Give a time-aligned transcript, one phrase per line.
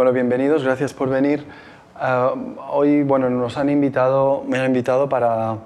[0.00, 1.44] Bueno, bienvenidos, gracias por venir.
[1.94, 2.32] Ah,
[2.70, 5.58] hoy, bueno, nos han invitado, me han invitado para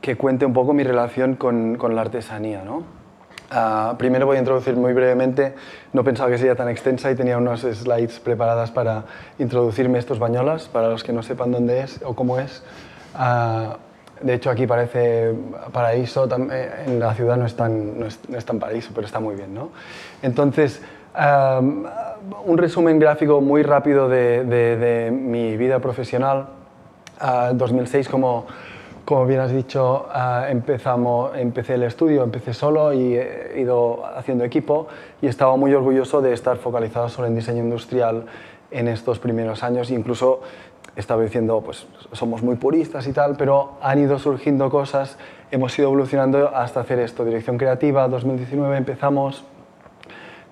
[0.00, 2.84] que cuente un poco mi relación con, con la artesanía, ¿no?
[3.50, 5.56] Ah, primero voy a introducir muy brevemente,
[5.92, 9.06] no pensaba que sería tan extensa y tenía unos slides preparadas para
[9.40, 12.62] introducirme estos bañolas, para los que no sepan dónde es o cómo es.
[13.16, 13.78] Ah,
[14.20, 15.34] de hecho, aquí parece
[15.72, 19.34] paraíso, eh, en la ciudad no es tan, no es, tan paraíso, pero está muy
[19.34, 19.70] bien, ¿no?
[20.22, 20.80] Entonces,
[22.44, 26.46] un resumen gráfico muy rápido de, mi vida profesional.
[27.20, 28.46] En 2006, como,
[29.04, 30.08] como bien has dicho,
[30.48, 34.88] empezamos, empecé el estudio, empecé solo y he ido haciendo equipo
[35.20, 38.26] y estaba muy orgulloso de estar focalizado solo en diseño industrial
[38.70, 39.90] en estos primeros años.
[39.90, 40.40] Incluso
[40.96, 45.18] estaba diciendo, pues somos muy puristas y tal, pero han ido surgiendo cosas,
[45.50, 47.24] hemos ido evolucionando hasta hacer esto.
[47.24, 49.44] Dirección creativa, 2019 empezamos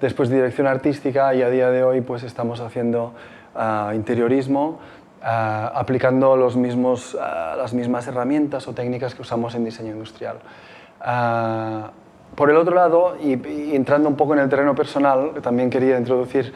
[0.02, 3.14] después dirección artística y a día de hoy pues estamos haciendo
[3.54, 4.80] ah, interiorismo,
[5.22, 10.38] ah, aplicando los mismos, ah, las mismas herramientas o técnicas que usamos en diseño industrial.
[12.34, 13.32] por el otro lado, y,
[13.74, 16.52] entrando un poco en el terreno personal, también quería introducir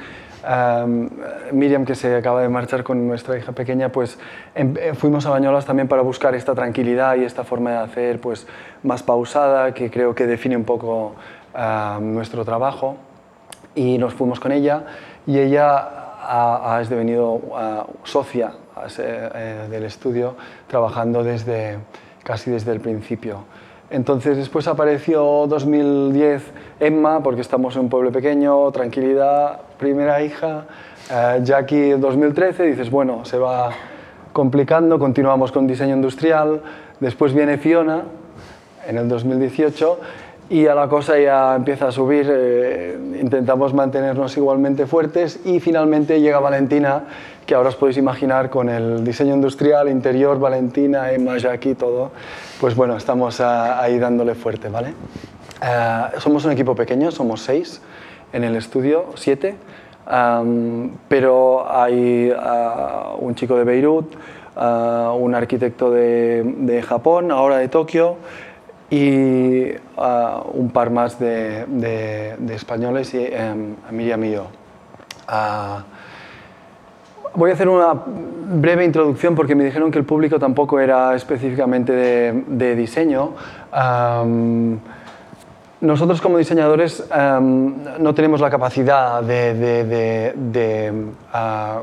[1.53, 4.19] Miriam, que se acaba de marchar con nuestra hija pequeña, pues
[4.55, 8.21] em, eh, fuimos a Bañolas también para buscar esta tranquilidad y esta forma de hacer
[8.21, 8.47] pues,
[8.83, 11.15] más pausada, que creo que define un poco
[12.01, 12.97] nuestro trabajo
[13.77, 14.83] y nos fuimos con ella
[15.27, 17.41] y ella ha, ha devenido
[18.03, 18.53] socia
[18.99, 20.35] eh, del estudio
[20.67, 21.79] trabajando desde,
[22.23, 23.45] casi desde el principio.
[23.89, 26.43] Entonces después apareció 2010
[26.81, 30.65] Emma, porque estamos en un pueblo pequeño, tranquilidad, primera hija.
[31.11, 33.71] Eh, Jackie 2013, dices, bueno, se va
[34.35, 36.61] complicando, continuamos con diseño industrial.
[37.01, 38.03] Después viene Fiona
[38.87, 40.01] en el 2018
[40.49, 46.21] y a la cosa ya empieza a subir, eh, intentamos mantenernos igualmente fuertes y finalmente
[46.21, 47.05] llega Valentina,
[47.45, 52.13] que ahora os podéis imaginar con el diseño industrial, interior, Valentina, Emma, Jackie, todo,
[52.61, 54.95] pues bueno, estamos ahí dándole fuerte, ¿vale?
[55.63, 57.81] Eh, somos un equipo pequeño, somos seis
[58.33, 59.57] en el estudio, siete,
[61.09, 64.15] pero hay uh, un chico de Beirut,
[64.57, 68.17] uh, un arquitecto de Japón, ahora de Tokio,
[68.91, 74.47] y un par más de, españoles, y, um, Miriam y yo.
[77.35, 81.93] Voy a hacer una breve introducción porque me dijeron que el público tampoco era específicamente
[81.93, 83.33] de, diseño.
[85.79, 90.33] Nosotros como diseñadores um, no tenemos la capacidad de,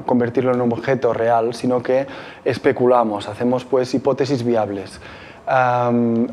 [0.06, 2.08] convertirlo en un objeto real, sino que
[2.44, 5.00] especulamos, hacemos pues hipótesis viables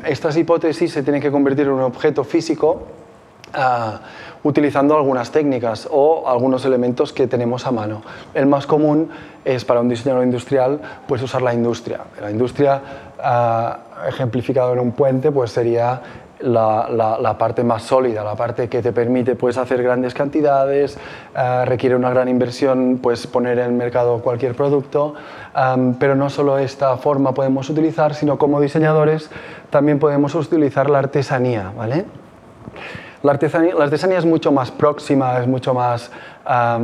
[0.05, 2.83] estas hipótesis se tienen que convertir en un objeto físico
[3.53, 3.99] ah,
[4.43, 8.01] utilizando algunas técnicas o algunos elementos que tenemos a mano.
[8.33, 9.09] El más común
[9.45, 12.01] es para un diseñador industrial pues usar la industria.
[12.21, 12.81] La industria
[13.19, 16.01] uh, ejemplificado en un puente pues sería
[16.43, 20.97] la, parte más sólida, la parte que te permite pues, hacer grandes cantidades,
[21.35, 25.13] eh, requiere una gran inversión, pues poner en el mercado cualquier producto,
[25.99, 29.29] pero no solo esta forma podemos utilizar, sino como diseñadores
[29.69, 31.71] también podemos utilizar la artesanía.
[31.75, 32.05] ¿vale?
[33.23, 36.11] La, artesanía, la artesanía es mucho más próxima, es mucho más
[36.45, 36.79] ah,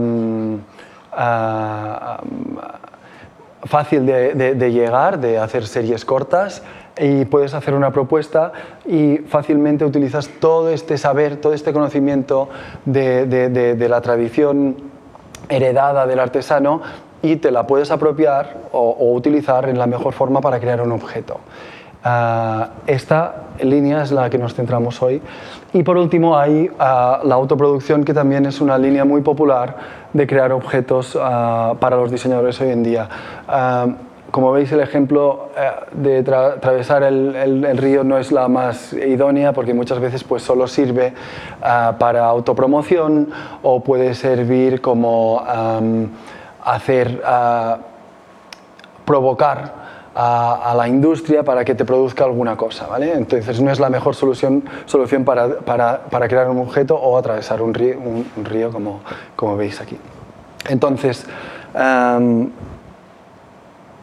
[3.63, 6.61] fácil de llegar, de hacer series cortas
[6.99, 8.51] y puedes hacer una propuesta
[8.85, 12.49] y fácilmente utilizas todo este saber, todo este conocimiento
[12.85, 14.77] de, de, la tradición
[15.49, 16.81] heredada del artesano
[17.21, 21.39] y te la puedes apropiar o, utilizar en la mejor forma para crear un objeto.
[22.03, 25.21] Ah, esta línea es la que nos centramos hoy.
[25.73, 29.75] Y por último hay ah, la autoproducción, que también es una línea muy popular
[30.13, 33.09] de crear objetos ah, para los diseñadores hoy en día
[34.31, 39.73] como veis el ejemplo eh, de atravesar el, río no es la más idónea porque
[39.73, 43.29] muchas veces pues solo sirve eh, para autopromoción
[43.63, 45.43] o puede servir como
[46.63, 47.75] hacer eh,
[49.05, 49.87] provocar
[50.19, 53.13] a, la industria para que te produzca alguna cosa, ¿vale?
[53.13, 57.61] Entonces no es la mejor solución, solución para, para, para crear un objeto o atravesar
[57.61, 59.01] un río, un, río como,
[59.35, 59.97] como, veis aquí.
[60.67, 61.23] Entonces,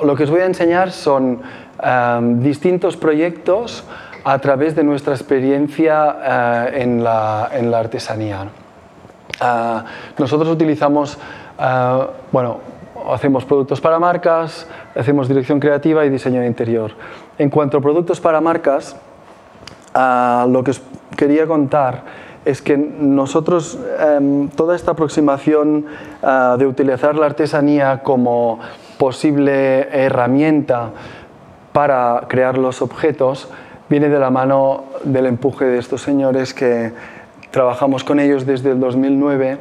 [0.03, 1.41] lo que os voy a enseñar son
[1.83, 3.85] em, distintos proyectos
[4.25, 6.17] a través de nuestra experiencia
[6.73, 8.49] eh, en, la, artesanía.
[9.41, 9.81] Eh,
[10.19, 11.19] nosotros utilizamos,
[11.59, 12.59] eh, bueno,
[13.13, 16.93] hacemos productos para marcas, hacemos dirección creativa y diseño de interior.
[17.39, 18.97] En cuanto a productos para marcas,
[19.95, 20.83] lo que os
[21.17, 22.03] quería contar
[22.45, 25.87] es que nosotros, em, toda esta aproximación
[26.23, 28.61] ah, de utilizar la artesanía como
[28.99, 30.91] posible herramienta
[31.73, 33.49] para crear los objetos,
[33.89, 36.93] viene de la mano del empuje de estos señores que
[37.51, 39.59] trabajamos con ellos desde el 2009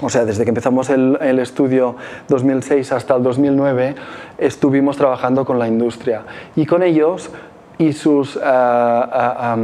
[0.00, 1.94] o sea, desde que empezamos el, estudio
[2.28, 3.94] 2006 hasta el 2009,
[4.36, 6.22] estuvimos trabajando con la industria.
[6.56, 7.30] Y con ellos
[7.78, 9.56] y sus ah, ah,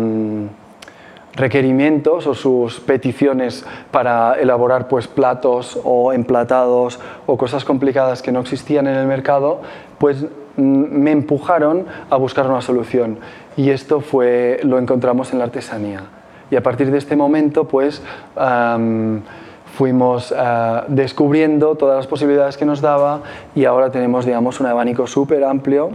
[1.38, 8.40] requerimientos o sus peticiones para elaborar pues, platos o emplatados o cosas complicadas que no
[8.40, 9.60] existían en el mercado,
[9.98, 10.26] pues mm,
[10.56, 13.18] me empujaron a buscar una solución.
[13.56, 16.02] Y esto fue, lo encontramos en la artesanía.
[16.50, 18.02] Y a partir de este momento, pues
[19.76, 23.20] fuimos eh, descubriendo todas las posibilidades que nos daba
[23.54, 25.90] y ahora tenemos digamos, un abanico súper amplio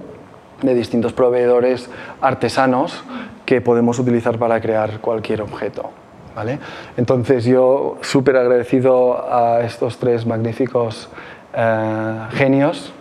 [0.64, 1.90] de distintos proveedores
[2.22, 3.04] artesanos
[3.46, 5.90] que podemos utilizar para crear cualquier objeto.
[6.36, 6.60] ¿vale?
[6.98, 11.10] Entonces yo súper agradecido a estos tres magníficos
[11.54, 12.92] eh, genios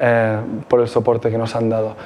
[0.00, 0.38] eh,
[0.68, 1.96] por el soporte que nos han dado.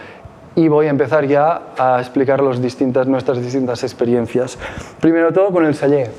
[0.54, 4.58] Y voy a empezar ya a explicar los distintas, nuestras distintas experiencias.
[5.00, 6.10] Primero todo con el Sallé.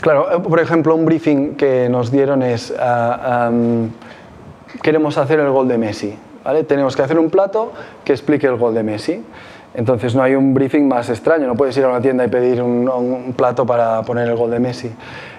[0.00, 3.50] Claro, eh, por ejemplo, un briefing que nos dieron es, ah,
[4.82, 6.64] queremos hacer el gol de Messi, ¿vale?
[6.64, 7.72] Tenemos que hacer un plato
[8.04, 9.24] que explique el gol de Messi.
[9.74, 12.62] Entonces no hay un briefing más extraño, no puedes ir a una tienda y pedir
[12.62, 14.92] un, plato para poner el gol de Messi.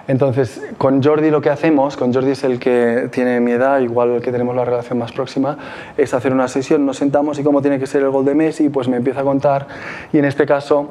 [0.10, 4.22] Entonces, con Jordi lo que hacemos, con Jordi es el que tiene mi edad, igual
[4.22, 5.58] que tenemos la relación más próxima,
[5.98, 8.68] es hacer una sesión, nos sentamos y cómo tiene que ser el gol de Messi,
[8.68, 9.68] pues me empieza a contar
[10.12, 10.90] y en este caso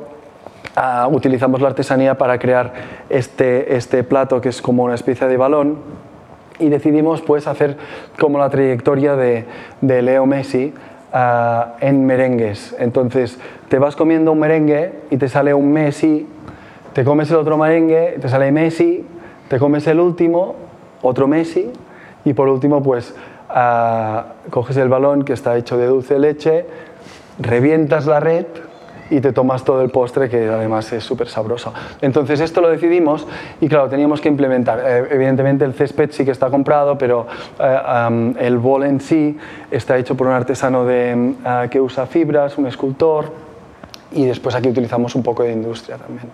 [0.76, 2.72] Ah, utilizamos la artesanía para crear
[3.08, 5.78] este, este plato que es como una especie de balón
[6.58, 7.76] y decidimos pues hacer
[8.18, 9.44] como la trayectoria de,
[9.80, 10.72] de Leo Messi
[11.12, 12.74] ah, en merengues.
[12.78, 16.26] Entonces te vas comiendo un merengue y te sale un Messi,
[16.92, 19.04] te comes el otro merengue, te sale Messi,
[19.48, 20.54] te comes el último,
[21.02, 21.70] otro Messi
[22.24, 23.14] y por último pues
[23.50, 26.66] ah, coges el balón que está hecho de dulce leche,
[27.38, 28.46] revientas la red
[29.14, 31.72] y te tomas todo el postre que además es súper sabroso.
[32.00, 33.26] Entonces esto lo decidimos
[33.60, 34.80] y claro, teníamos que implementar.
[34.84, 37.26] Eh, evidentemente el césped sí que está comprado, pero
[37.60, 39.38] eh, el bol en sí
[39.70, 43.26] está hecho por un artesano de, eh, que usa fibras, un escultor
[44.10, 46.26] y después aquí utilizamos un poco de industria también.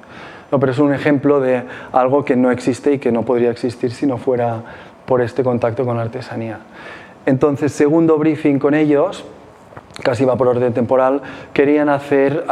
[0.50, 1.62] No, pero es un ejemplo de
[1.92, 4.62] algo que no existe y que no podría existir si no fuera
[5.04, 6.60] por este contacto con la artesanía.
[7.26, 9.24] Entonces, segundo briefing con ellos,
[10.02, 12.44] casi va por orden temporal, querían hacer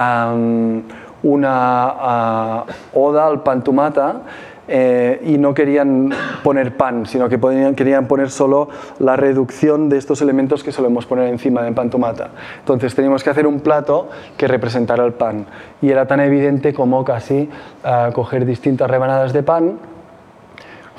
[1.23, 2.65] una ah,
[2.95, 4.23] oda al pantumata
[4.71, 6.11] eh, y no querían
[6.43, 7.41] poner pan, sino que
[7.75, 8.69] querían poner solo
[8.99, 12.29] la reducción de estos elementos que solemos poner encima del pantumata.
[12.59, 15.47] Entonces teníamos que hacer un plato que representara el pan.
[15.81, 17.49] Y era tan evidente como casi
[17.83, 19.79] ah, coger distintas rebanadas de pan.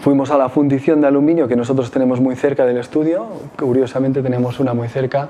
[0.02, 4.60] Fuimos a la fundición de aluminio que nosotros tenemos muy cerca del estudio, curiosamente tenemos
[4.62, 5.28] una muy cerca,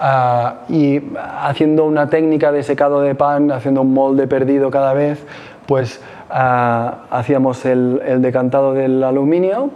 [0.00, 1.00] ah, y
[1.42, 5.24] haciendo una técnica de secado de pan, haciendo un molde perdido cada vez,
[5.66, 6.00] pues
[6.30, 9.70] ah, hacíamos el, decantado del aluminio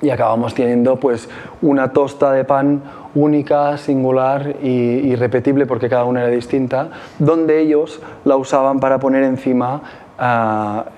[0.00, 1.28] y acabamos teniendo pues
[1.60, 2.82] una tosta de pan
[3.14, 9.00] única, singular y, y, repetible porque cada una era distinta, donde ellos la usaban para
[9.00, 9.82] poner encima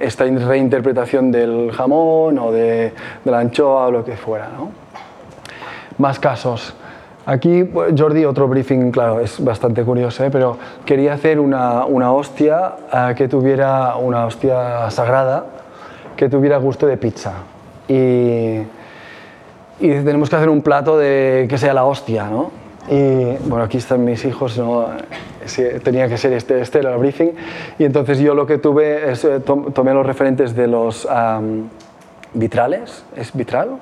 [0.00, 2.92] esta reinterpretación del jamón o de,
[3.24, 4.48] la anchoa o lo que fuera.
[5.98, 6.74] Más casos.
[7.30, 7.64] Aquí,
[7.96, 10.30] Jordi, otro briefing, claro, es bastante curioso, ¿eh?
[10.32, 15.44] pero quería hacer una, una hostia eh, que tuviera, una hostia sagrada,
[16.16, 17.34] que tuviera gusto de pizza.
[17.86, 18.62] Y,
[19.78, 22.50] y tenemos que hacer un plato de, que sea la hostia, ¿no?
[22.90, 24.88] Y bueno, aquí están mis hijos, ¿no?
[25.84, 27.30] tenía que ser este, este el briefing.
[27.78, 31.06] Y entonces yo lo que tuve es, eh, tomé los referentes de los
[32.34, 33.78] vitrales, ¿es vitral?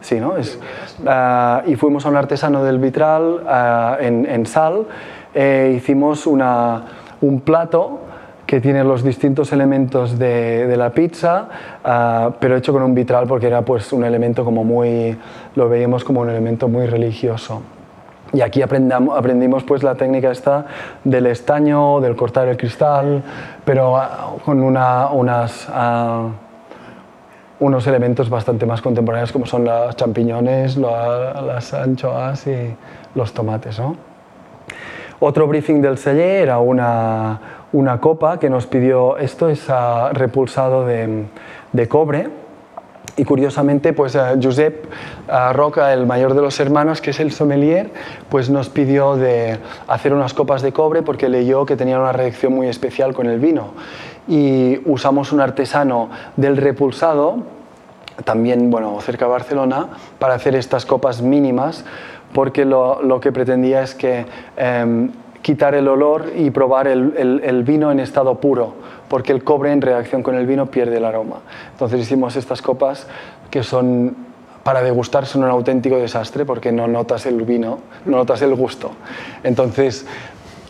[0.00, 0.36] Sí, ¿no?
[0.36, 0.58] Es,
[1.06, 4.86] ah, y fuimos a un artesano del vitral ah, en, en, Sal,
[5.34, 6.82] e hicimos una,
[7.20, 8.00] un plato
[8.46, 11.48] que tiene los distintos elementos de, de la pizza,
[11.84, 15.16] ah, pero hecho con un vitral porque era pues un elemento como muy,
[15.56, 17.62] lo veíamos como un elemento muy religioso.
[18.32, 20.66] Y aquí aprendimos pues la técnica esta
[21.04, 23.22] del estaño, del cortar el cristal,
[23.64, 26.28] pero ah, con una, unas, ah,
[27.58, 32.74] unos elementos bastante más contemporáneos como son los champiñones, las anchoas y
[33.14, 33.78] los tomates.
[33.78, 33.96] ¿no?
[35.20, 37.40] Otro briefing del celler era una,
[37.72, 41.24] una, copa que nos pidió, esto es uh, repulsado de,
[41.72, 42.28] de cobre,
[43.18, 44.84] y curiosamente, pues uh, Josep
[45.28, 47.90] uh, Roca, el mayor de los hermanos, que es el sommelier,
[48.28, 49.58] pues nos pidió de
[49.88, 53.40] hacer unas copas de cobre porque leyó que tenían una reacción muy especial con el
[53.40, 53.72] vino.
[54.28, 57.38] Y usamos un artesano del repulsado,
[58.24, 61.84] también bueno, cerca de Barcelona, para hacer estas copas mínimas,
[62.32, 65.10] porque lo, que pretendía es que em,
[65.42, 68.74] quitar el olor y probar el, el, vino en estado puro,
[69.08, 71.36] porque el cobre en reacción con el vino pierde el aroma.
[71.72, 73.06] Entonces hicimos estas copas
[73.50, 74.26] que son
[74.66, 78.90] para degustar son un auténtico desastre porque no notas el vino, no notas el gusto.
[79.44, 80.04] Entonces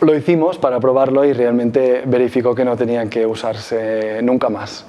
[0.01, 4.85] lo hicimos para probarlo y realmente verificó que no tenían que usarse nunca más.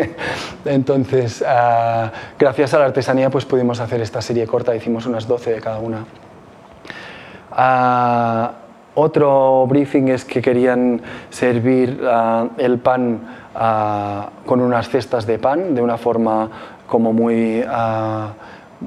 [0.64, 5.52] Entonces, ah, gracias a la artesanía, pues pudimos hacer esta serie corta, hicimos unas 12
[5.52, 6.04] de cada una.
[7.52, 8.52] Ah,
[8.94, 13.40] otro briefing es que querían servir ah, el pan
[14.46, 16.48] con unas cestas de pan de una forma
[16.86, 17.64] como muy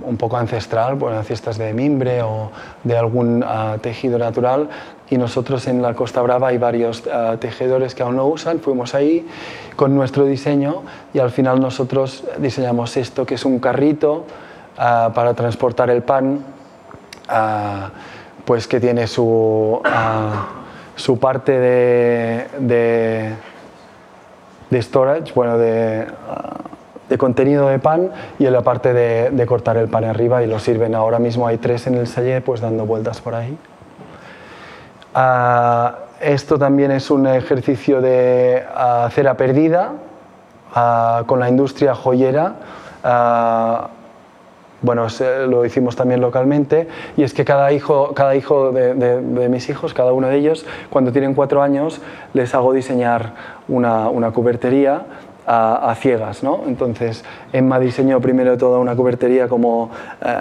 [0.01, 2.49] un poco ancestral, bueno, cestas de mimbre o
[2.83, 3.45] de algún
[3.81, 4.69] tejido natural
[5.09, 8.95] y nosotros en la Costa Brava hay varios uh, tejedores que aún no usan, fuimos
[8.95, 9.27] ahí
[9.75, 10.83] con nuestro diseño
[11.13, 14.25] y al final nosotros diseñamos esto que es un carrito
[14.77, 16.39] uh, para transportar el pan,
[17.29, 17.89] uh,
[18.45, 19.81] pues que tiene su,
[20.95, 23.33] su parte de, de,
[24.69, 26.07] de, storage, bueno, de,
[27.09, 30.47] de, contenido de pan y en la parte de, de, cortar el pan arriba y
[30.47, 33.57] lo sirven ahora mismo, hay tres en el salle pues dando vueltas por ahí.
[35.13, 39.91] Ah, esto también es un ejercicio de uh, cera perdida
[40.73, 42.55] ah, con la industria joyera.
[44.81, 45.07] bueno,
[45.47, 49.93] lo hicimos también localmente y es que cada hijo, cada hijo de, de, mis hijos,
[49.93, 52.01] cada uno de ellos, cuando tienen cuatro años,
[52.33, 53.33] les hago diseñar
[53.67, 55.05] una, una cubertería
[55.45, 56.43] a, ciegas.
[56.43, 56.61] ¿no?
[56.67, 59.89] Entonces, Emma diseñó primero toda una cubertería como
[60.23, 60.33] eh,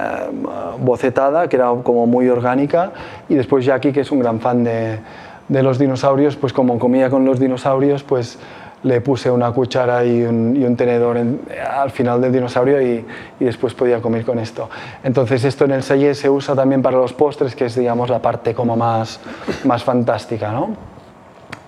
[0.80, 2.92] bocetada, que era como muy orgánica,
[3.28, 5.00] y después Jackie, que es un gran fan de,
[5.49, 8.38] los dinosaurios, pues como comía con los dinosaurios, pues
[8.85, 13.04] le puse una cuchara y un, tenedor al final del dinosaurio y,
[13.38, 14.68] después podía comer con esto.
[15.04, 18.21] Entonces esto en el selle se usa también para los postres, que es digamos la
[18.21, 19.21] parte como más,
[19.64, 20.50] más fantástica.
[20.50, 20.71] ¿no?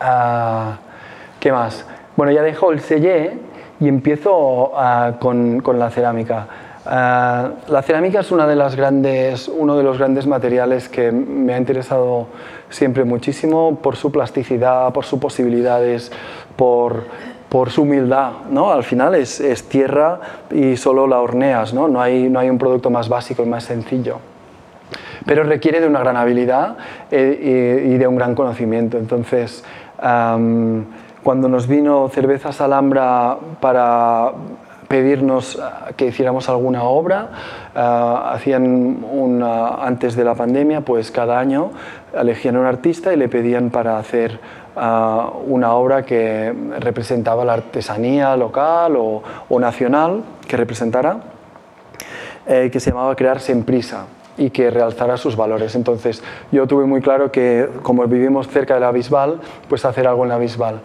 [0.00, 0.74] Uh,
[1.38, 1.84] ¿Qué más?
[2.16, 3.32] Bueno, ya dejo el sellé
[3.80, 6.46] y empiezo uh, con, con, la cerámica.
[6.86, 11.54] Uh, la cerámica es una de las grandes, uno de los grandes materiales que me
[11.54, 12.28] ha interesado
[12.68, 16.12] siempre muchísimo por su plasticidad, por sus posibilidades,
[16.54, 17.04] por,
[17.48, 18.32] por su humildad.
[18.48, 18.70] ¿no?
[18.70, 20.20] Al final es, es, tierra
[20.52, 21.88] y solo la horneas, ¿no?
[21.88, 24.18] No, hay, no hay un producto más básico y más sencillo.
[25.26, 26.76] Pero requiere de una gran habilidad
[27.10, 28.98] eh, y, y, de un gran conocimiento.
[28.98, 29.64] Entonces,
[30.02, 30.84] um,
[31.24, 34.32] cuando nos vino Cervezas Alhambra para
[34.86, 37.30] pedirnos eh, que hiciéramos alguna obra,
[37.74, 41.70] uh, hacían una, antes de la pandemia, pues cada año
[42.12, 44.38] elegían un artista y le pedían para hacer
[44.76, 51.16] uh, una obra que representaba la artesanía local o, o nacional, que representara,
[52.46, 54.04] eh, que se llamaba Crearse en Prisa
[54.36, 55.74] y que realzara sus valores.
[55.74, 60.24] Entonces yo tuve muy claro que como vivimos cerca de la Bisbal, pues hacer algo
[60.24, 60.80] en la Bisbal.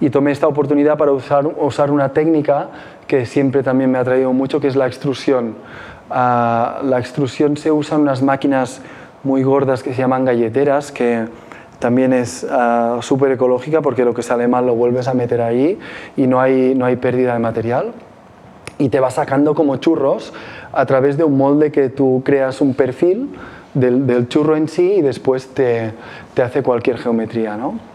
[0.00, 2.68] Y tomé esta oportunidad para usar, usar una técnica
[3.06, 5.56] que siempre también me ha traído mucho, que es la extrusión.
[6.10, 8.80] Uh, la extrusión se usa en unas máquinas
[9.22, 11.26] muy gordas que se llaman galleteras, que
[11.78, 15.78] también es uh, súper ecológica porque lo que sale mal lo vuelves a meter ahí
[16.16, 17.92] y no hay, no hay pérdida de material.
[18.78, 20.32] Y te va sacando como churros
[20.72, 23.28] a través de un molde que tú creas un perfil
[23.74, 25.92] del, del churro en sí y después te,
[26.34, 27.56] te hace cualquier geometría.
[27.56, 27.89] ¿no?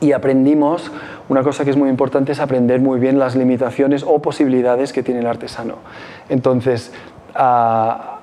[0.00, 0.90] Y aprendimos,
[1.28, 5.02] una cosa que es muy importante es aprender muy bien las limitaciones o posibilidades que
[5.02, 5.76] tiene el artesano.
[6.28, 6.92] Entonces,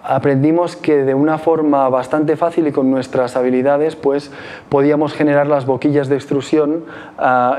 [0.04, 4.32] aprendimos que de una forma bastante fácil y con nuestras habilidades pues
[4.70, 6.86] podíamos generar las boquillas de extrusión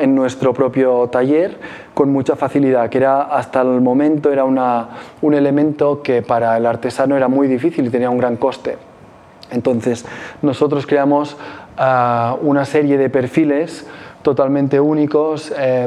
[0.01, 1.59] en nuestro propio taller
[1.95, 4.89] con mucha facilidad, que era hasta el momento era una,
[5.23, 8.77] un elemento que para el artesano era muy difícil y tenía un gran coste.
[9.51, 10.05] Entonces
[10.43, 11.37] nosotros creamos
[12.43, 13.87] una serie de perfiles
[14.25, 15.87] totalmente únicos eh,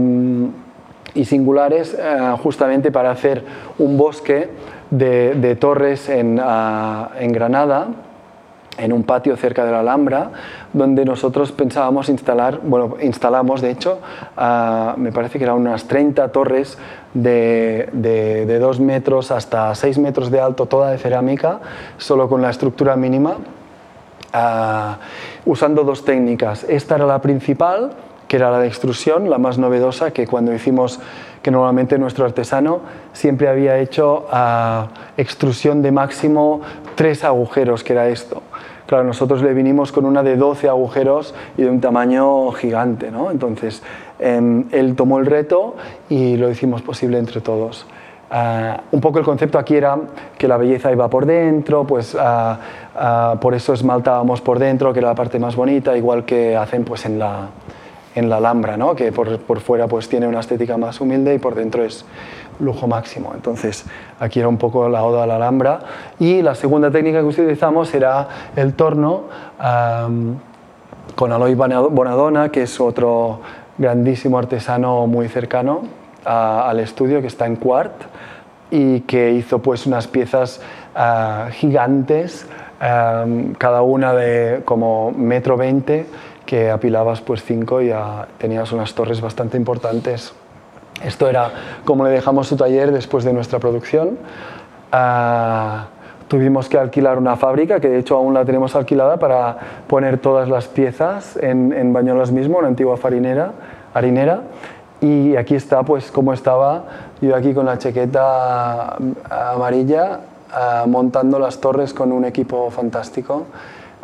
[1.14, 3.44] y singulares eh, justamente para hacer
[3.80, 4.50] un bosque
[4.90, 7.88] de, torres en, uh, en, Granada,
[8.78, 10.32] en un patio cerca de la Alhambra,
[10.72, 14.00] donde nosotros pensábamos instalar, bueno, instalamos de hecho,
[14.38, 16.78] uh, me parece que eran unas 30 torres
[17.14, 21.60] de, de, de 2 metros hasta 6 metros de alto, toda de cerámica,
[21.98, 23.32] solo con la estructura mínima,
[24.34, 26.64] uh, usando dos técnicas.
[26.70, 27.92] Esta era la principal,
[28.28, 31.00] que era la de extrusión, la más novedosa, que cuando hicimos
[31.42, 32.82] que normalmente nuestro artesano
[33.14, 36.62] siempre había hecho uh, extrusión de máximo
[36.96, 38.42] tres agujeros, que era esto.
[38.88, 43.32] Claro, nosotros le vinimos con una de 12 agujeros y de un tamaño gigante, ¿no?
[43.32, 43.84] Entonces,
[44.18, 45.76] em, él tomó el reto
[46.08, 47.86] y lo hicimos posible entre todos.
[48.30, 49.98] Ah, un poco el concepto aquí era
[50.38, 52.60] que la belleza iba por dentro, pues ah,
[52.96, 56.86] ah, por eso esmaltábamos por dentro, que era la parte más bonita, igual que hacen
[56.86, 57.48] pues en la,
[58.16, 58.96] en la Alhambra, ¿no?
[58.96, 62.06] que por, por, fuera pues tiene una estética más humilde y por dentro es
[62.60, 63.32] lujo máximo.
[63.36, 63.86] Entonces
[64.20, 65.80] aquí era un poco la oda a la Alhambra.
[66.20, 69.24] Y la segunda técnica que utilizamos era el torno
[71.16, 73.42] con Aloy Bonadona, que es otro
[73.78, 75.82] grandísimo artesano muy cercano
[76.26, 77.94] al estudio, que está en Quart
[78.70, 80.62] y que hizo pues unas piezas
[80.94, 82.48] ah, gigantes,
[82.80, 86.06] cada una de como metro veinte,
[86.48, 87.92] que apilabas pues cinco y
[88.40, 90.34] tenías unas torres bastante importantes.
[91.04, 91.52] Esto era
[91.86, 94.18] como le dejamos su taller después de nuestra producción.
[94.92, 95.88] Ah,
[96.28, 100.50] tuvimos que alquilar una fábrica, que de hecho aún la tenemos alquilada, para poner todas
[100.50, 103.52] las piezas en, en Bañolas mismo, una antigua farinera,
[103.94, 104.42] harinera.
[105.02, 106.86] Y aquí está pues como estaba
[107.22, 108.96] yo aquí con la chaqueta
[109.30, 113.46] amarilla ah, montando las torres con un equipo fantástico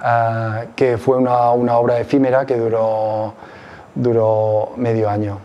[0.04, 3.34] ah, que fue una, obra efímera que duró,
[3.96, 5.40] duró medio año,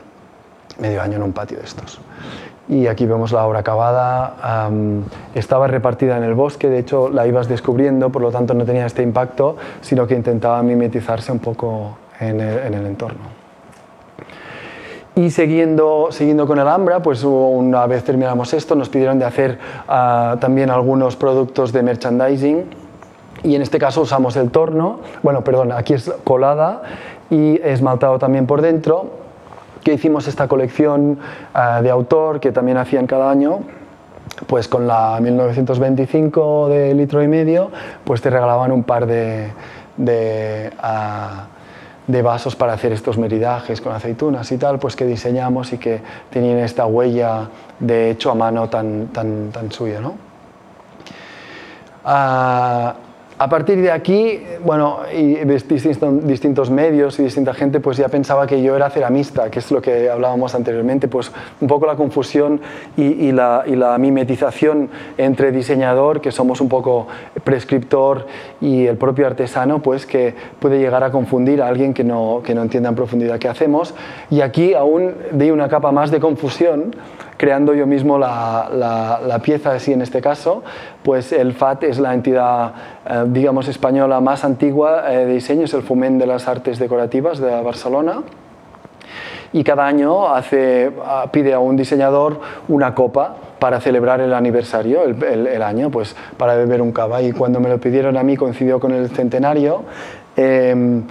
[0.79, 2.01] medio año en un patio de estos.
[2.69, 4.69] Y aquí vemos la obra acabada,
[5.35, 8.85] estaba repartida en el bosque, de hecho la ibas descubriendo, por lo tanto no tenía
[8.85, 13.39] este impacto, sino que intentaba mimetizarse un poco en el, en el entorno.
[15.19, 19.59] Y siguiendo, siguiendo con el Alhambra, pues una vez terminamos esto, nos pidieron de hacer
[19.89, 22.65] ah, también algunos productos de merchandising
[23.43, 26.83] y en este caso usamos el torno, bueno, perdón, aquí es colada
[27.31, 29.11] y esmaltado también por dentro,
[29.85, 31.19] que hicimos esta colección
[31.55, 33.61] ah, de autor que también hacían cada año,
[34.47, 37.71] pues con la 1925 de litro y medio,
[38.05, 39.51] pues te regalaban un par de...
[39.97, 41.47] de ah,
[42.09, 46.01] de vasos para hacer estos meridajes con aceitunas y tal, pues que diseñamos y que
[46.31, 50.01] tenían esta huella de hecho a mano tan, tan, tan suya.
[50.01, 50.15] ¿no?
[52.07, 52.95] Ah,
[53.41, 54.99] a partir de aquí, bueno,
[56.25, 59.81] distintos medios y distinta gente, pues ya pensaba que yo era ceramista, que es lo
[59.81, 62.61] que hablábamos anteriormente, pues un poco la confusión
[62.97, 67.07] y, la, y, la, mimetización entre diseñador, que somos un poco
[67.45, 68.27] prescriptor,
[68.61, 72.55] y el propio artesano, pues que puede llegar a confundir a alguien que no, que
[72.57, 73.95] no entienda en profundidad qué hacemos.
[74.31, 76.95] Y aquí aún di una capa más de confusión,
[77.39, 78.69] creando yo mismo la,
[79.25, 80.63] la, pieza así en este caso,
[81.03, 82.73] pues el FAT es la entidad,
[83.09, 87.39] eh, digamos, española más antigua eh, de diseño, es el Foment de las Artes Decorativas
[87.39, 88.23] de Barcelona
[89.53, 90.27] y cada año
[91.31, 96.83] pide a un diseñador una copa para celebrar el aniversario, el, año, pues para beber
[96.83, 97.23] un cava.
[97.23, 99.85] Y cuando me lo pidieron a mí coincidió con el centenario.
[100.37, 101.03] Eh,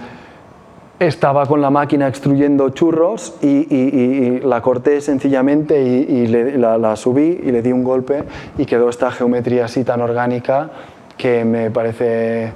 [0.98, 7.62] estaba con la máquina extruyendo churros y, la corté sencillamente y, la, subí y le
[7.62, 8.24] di un golpe
[8.56, 10.70] y quedó esta geometría así tan orgánica
[11.16, 12.52] que me parece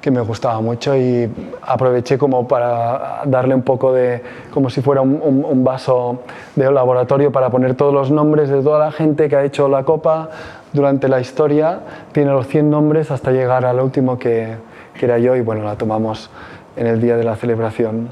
[0.00, 1.30] que me gustaba mucho y
[1.62, 6.22] aproveché como para darle un poco de, como si fuera un, vaso
[6.56, 9.84] de laboratorio para poner todos los nombres de toda la gente que ha hecho la
[9.84, 10.30] copa
[10.72, 11.80] durante la historia.
[12.12, 14.56] Tiene los 100 nombres hasta llegar al último que,
[14.98, 16.30] que era yo y bueno, la tomamos
[16.76, 18.08] en el día de la celebración.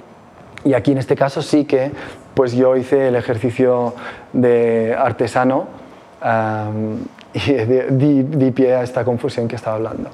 [0.64, 1.92] Y aquí en este caso sí que
[2.34, 3.94] pues yo hice el ejercicio
[4.32, 5.66] de artesano
[7.34, 7.52] y
[7.90, 10.10] di, pie a esta confusión que estaba hablando.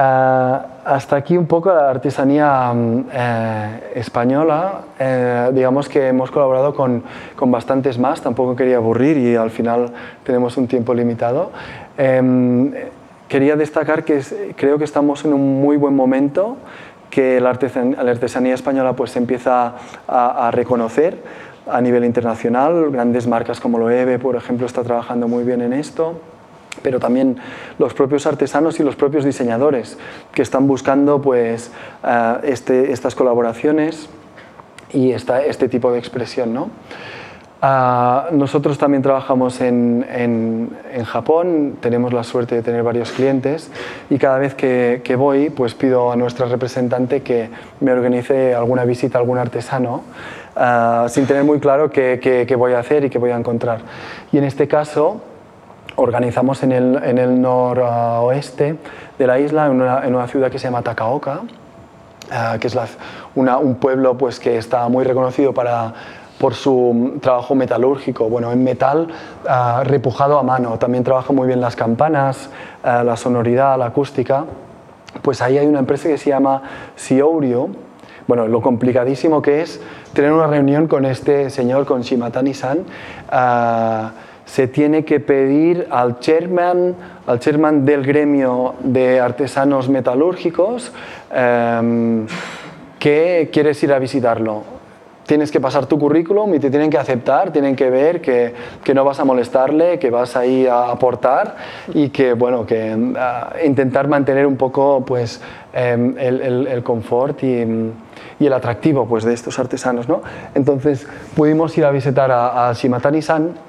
[0.00, 2.72] Ah, hasta aquí un poco la artesanía
[3.12, 4.82] eh, española.
[4.98, 7.02] Eh, digamos que hemos colaborado con,
[7.34, 11.50] con, bastantes más, tampoco quería aburrir y al final tenemos un tiempo limitado.
[11.96, 12.72] Em,
[13.28, 14.22] quería destacar que
[14.56, 16.56] creo que estamos en un muy buen momento
[17.10, 19.74] que la artesanía, española pues empieza
[20.06, 21.18] a, reconocer
[21.70, 22.90] a nivel internacional.
[22.90, 26.20] Grandes marcas como Loewe, por ejemplo, está trabajando muy bien en esto
[26.80, 27.38] pero también
[27.80, 29.98] los propios artesanos y los propios diseñadores
[30.32, 31.72] que están buscando pues,
[32.04, 34.08] eh, este, estas colaboraciones
[34.92, 36.54] y esta, este tipo de expresión.
[36.54, 36.70] ¿no?
[37.60, 43.72] Ah, nosotros también trabajamos en, en, Japón, tenemos la suerte de tener varios clientes
[44.10, 48.84] y cada vez que, que, voy pues pido a nuestra representante que me organice alguna
[48.84, 50.04] visita a algún artesano
[50.54, 53.80] ah, sin tener muy claro qué, qué, voy a hacer y qué voy a encontrar.
[54.30, 55.20] Y en este caso
[55.96, 58.76] organizamos en el, en el noroeste
[59.18, 61.40] de la isla, en una, en una ciudad que se llama Takaoka,
[62.30, 62.86] ah, que es la,
[63.34, 65.94] una, un pueblo pues, que está muy reconocido para
[66.38, 69.08] por su trabajo metalúrgico, bueno, en metal
[69.48, 70.78] ah, repujado a mano.
[70.78, 72.50] También trabaja muy bien las campanas,
[72.82, 74.44] ah, la sonoridad, la acústica.
[75.22, 76.62] pues ahí hay una empresa que se llama
[76.94, 77.68] Siorio.
[78.26, 79.80] Bueno, lo complicadísimo que es
[80.12, 82.84] tener una reunión con este señor, con Shimatani-san.
[83.30, 84.12] Ah,
[84.44, 86.94] se tiene que pedir al chairman,
[87.26, 90.90] al chairman del gremio de artesanos metalúrgicos
[91.30, 92.26] em,
[92.98, 94.77] que quieres ir a visitarlo.
[95.28, 98.94] Tienes que pasar tu currículum y te tienen que aceptar, tienen que ver que, que
[98.94, 101.54] no vas a molestarle, que vas ahí a aportar
[101.92, 102.96] y que, bueno, que
[103.62, 105.42] intentar mantener un poco pues,
[105.74, 107.62] em, el, el, confort y,
[108.40, 110.08] y, el atractivo pues, de estos artesanos.
[110.08, 110.22] ¿no?
[110.54, 113.67] Entonces pudimos ir a visitar a, a Shimatani-san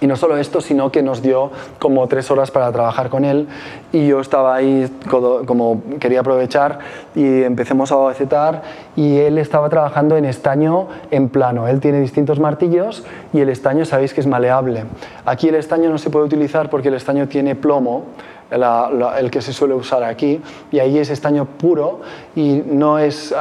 [0.00, 3.48] y no solo esto, sino que nos dio como tres horas para trabajar con él
[3.92, 6.80] y yo estaba ahí como quería aprovechar
[7.14, 8.62] y empecemos a bocetar
[8.94, 11.66] y él estaba trabajando en estaño en plano.
[11.66, 14.84] Él tiene distintos martillos y el estaño sabéis que es maleable.
[15.24, 18.04] Aquí el estaño no se puede utilizar porque el estaño tiene plomo
[18.50, 22.00] el que se suele usar aquí, y ahí es estaño puro
[22.34, 23.34] y no es,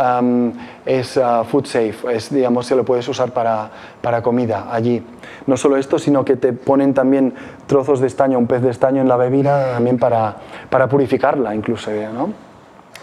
[0.86, 3.70] es uh, food safe, es, digamos, se lo puedes usar para,
[4.02, 5.04] para, comida allí.
[5.46, 7.34] No solo esto, sino que te ponen también
[7.68, 10.38] trozos de estaño, un pez de estaño en la bebida también para,
[10.70, 11.92] para purificarla incluso.
[11.92, 12.26] ¿no?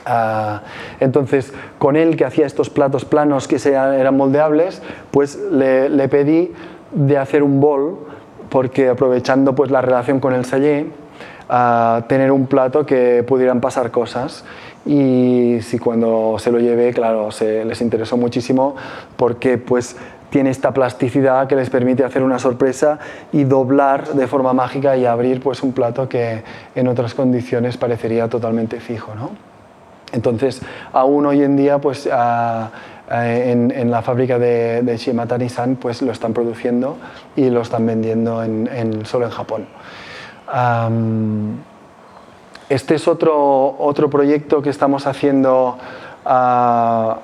[0.05, 0.59] Uh,
[0.99, 6.53] entonces, con él que hacía estos platos planos que eran moldeables, pues le, le, pedí
[6.91, 7.99] de hacer un bol,
[8.49, 10.91] porque aprovechando pues la relación con el sellé,
[11.55, 14.43] a tener un plato que pudieran pasar cosas
[14.87, 18.75] y si cuando se lo llevé, claro, se les interesó muchísimo
[19.19, 19.95] porque pues
[20.31, 22.99] tiene esta plasticidad que les permite hacer una sorpresa
[23.33, 26.43] y doblar de forma mágica y abrir pues un plato que
[26.75, 29.33] en otras condiciones parecería totalmente fijo, ¿no?
[30.13, 30.63] Entonces,
[30.95, 32.09] aún hoy en día, pues
[33.11, 36.97] en, la fábrica de, de Shimatani-san, pues lo están produciendo
[37.37, 39.67] y lo están vendiendo en, solo en Japón
[42.69, 45.79] este es otro, otro proyecto que estamos haciendo
[46.25, 47.19] ah,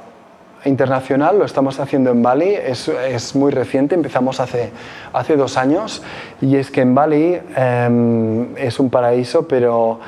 [0.64, 4.70] internacional, lo estamos haciendo en Bali, es, es, muy reciente, empezamos hace,
[5.12, 6.02] hace dos años.
[6.40, 10.00] Y es que en Bali em, es un paraíso, pero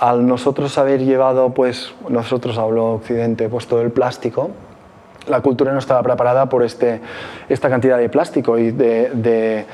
[0.00, 4.50] al nosotros haber llevado, pues nosotros hablo Occidente, pues todo el plástico,
[5.28, 7.00] la cultura no estaba preparada por este,
[7.48, 9.66] esta cantidad de plástico y de de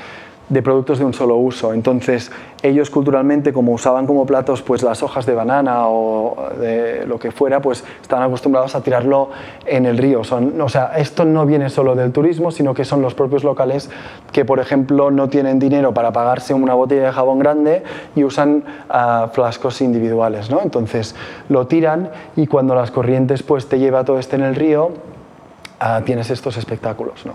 [0.63, 1.73] productos de un solo uso.
[1.73, 2.31] Entonces,
[2.63, 7.31] ellos culturalmente, como usaban como platos pues las hojas de banana o de lo que
[7.31, 9.29] fuera, pues están acostumbrados a tirarlo
[9.65, 10.23] en el río.
[10.23, 13.89] Son, o sea, esto no viene solo del turismo, sino que son los propios locales
[14.31, 17.83] que, por ejemplo, no tienen dinero para pagarse una botella de jabón grande
[18.15, 20.61] y usan uh, flascos individuales, ¿no?
[20.61, 21.15] Entonces,
[21.47, 26.01] lo tiran y cuando las corrientes pues te lleva todo este en el río, uh,
[26.03, 27.33] tienes estos espectáculos, ¿no?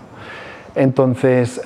[0.75, 1.61] Entonces,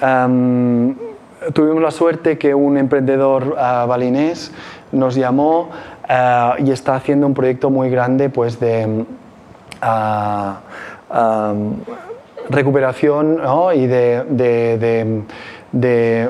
[1.54, 4.52] tuvimos la suerte que un emprendedor uh, balinés
[4.91, 5.69] nos llamó
[6.10, 9.06] uh, y está haciendo un proyecto muy grande pues, de
[9.84, 11.75] uh, um,
[12.49, 13.71] recuperación ¿no?
[13.73, 15.23] y de, de, de,
[15.71, 16.30] de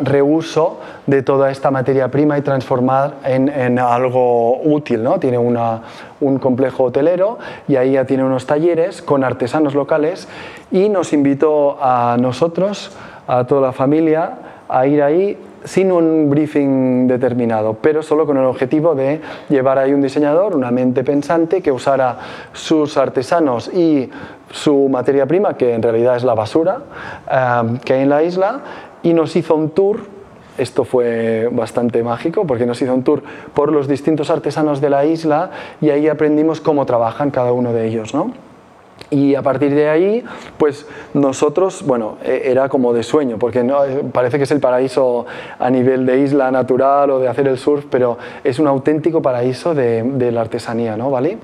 [0.00, 5.02] reuso de toda esta materia prima y transformar en, en algo útil.
[5.02, 5.20] ¿no?
[5.20, 5.82] Tiene una,
[6.20, 10.28] un complejo hotelero y ahí ya tiene unos talleres con artesanos locales
[10.72, 12.96] y nos invitó a nosotros
[13.30, 14.32] a toda la familia
[14.68, 19.92] a ir ahí sin un briefing determinado, pero solo con el objetivo de llevar ahí
[19.92, 22.18] un diseñador, una mente pensante que usara
[22.52, 24.10] sus artesanos y
[24.50, 26.78] su materia prima, que en realidad es la basura
[27.30, 28.60] eh, que hay en la isla,
[29.02, 30.00] y nos hizo un tour
[30.58, 33.22] esto fue bastante mágico porque nos hizo un tour
[33.54, 37.86] por los distintos artesanos de la isla y ahí aprendimos cómo trabajan cada uno de
[37.86, 38.12] ellos.
[38.14, 38.32] ¿no?
[39.10, 40.24] Y a partir de ahí,
[40.56, 44.60] pues nosotros, bueno, e, era como de sueño, porque no, eh, parece que es el
[44.60, 45.26] paraíso
[45.58, 49.74] a nivel de isla natural o de hacer el surf, pero es un auténtico paraíso
[49.74, 51.10] de, la artesanía, ¿no?
[51.10, 51.38] ¿Vale?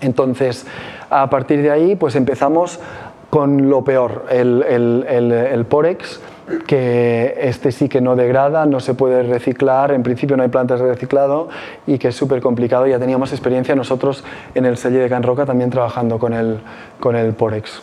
[0.00, 0.66] Entonces,
[1.10, 2.80] a partir de ahí, pues empezamos
[3.28, 6.20] con lo peor, el, el, el, el Porex,
[6.66, 10.80] que este sí que no degrada, no se puede reciclar, en principio no hay plantas
[10.80, 11.48] de reciclado
[11.86, 12.86] y que es súper complicado.
[12.86, 16.60] Ya teníamos experiencia nosotros en el sello de Can Roca también trabajando con el,
[17.00, 17.82] con el Porex.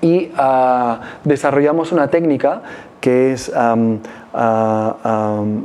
[0.00, 2.62] Y uh, desarrollamos una técnica
[3.00, 3.98] que es um,
[4.32, 5.64] uh, um,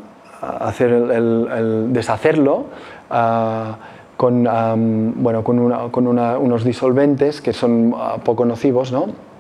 [0.60, 2.66] hacer el, el, el deshacerlo
[3.12, 3.74] uh,
[4.18, 9.33] con, um, bueno, con, una, con una, unos disolventes que son poco nocivos, ¿no?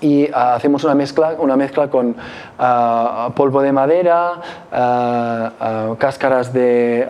[0.00, 4.40] Y uh, hacemos una mezcla, una mezcla con uh, polvo de madera,
[4.72, 7.06] uh, cáscaras de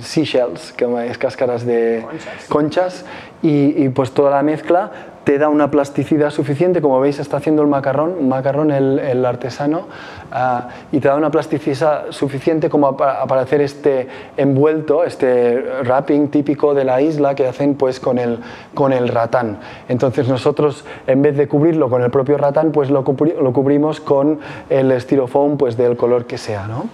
[0.00, 3.04] seashells, que es cáscaras de conchas, conchas
[3.42, 4.90] y, y, pues toda la mezcla
[5.28, 9.86] te da una plasticidad suficiente, como veis está haciendo el macarrón, macarrón el, artesano,
[10.32, 16.72] ah, y te da una plasticidad suficiente como para, hacer este envuelto, este wrapping típico
[16.72, 18.38] de la isla que hacen pues con el,
[18.72, 19.58] con el ratán.
[19.90, 24.38] Entonces nosotros en vez de cubrirlo con el propio ratán, pues lo, lo cubrimos con
[24.70, 26.66] el estirofoam pues del color que sea.
[26.66, 26.86] ¿no?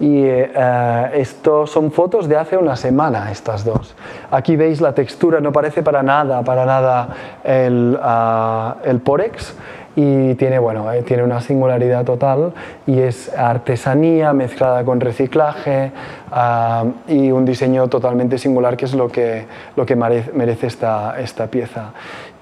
[0.00, 3.94] Y eh, esto son fotos de hace una semana, estas dos.
[4.30, 7.08] Aquí veis la textura, no parece para nada, para nada
[7.44, 9.54] el, uh, el Porex
[9.96, 12.52] y tiene, bueno, eh, tiene una singularidad total
[12.86, 15.92] y es artesanía mezclada con reciclaje
[16.32, 21.46] uh, y un diseño totalmente singular que es lo que, lo que merece esta, esta
[21.46, 21.92] pieza.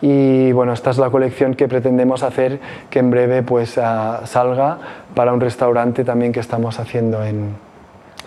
[0.03, 2.59] Y bueno, esta es la colección que pretendemos hacer
[2.91, 4.79] que en breve pues uh, salga
[5.15, 7.55] para un restaurante también que estamos haciendo en,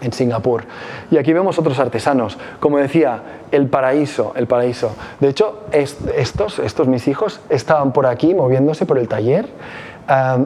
[0.02, 0.64] en Singapur.
[1.12, 2.38] Y aquí vemos otros artesanos.
[2.62, 3.20] Como decía,
[3.52, 4.96] el paraíso, el paraíso.
[5.20, 9.46] De hecho, estos, estos mis hijos estaban por aquí moviéndose por el taller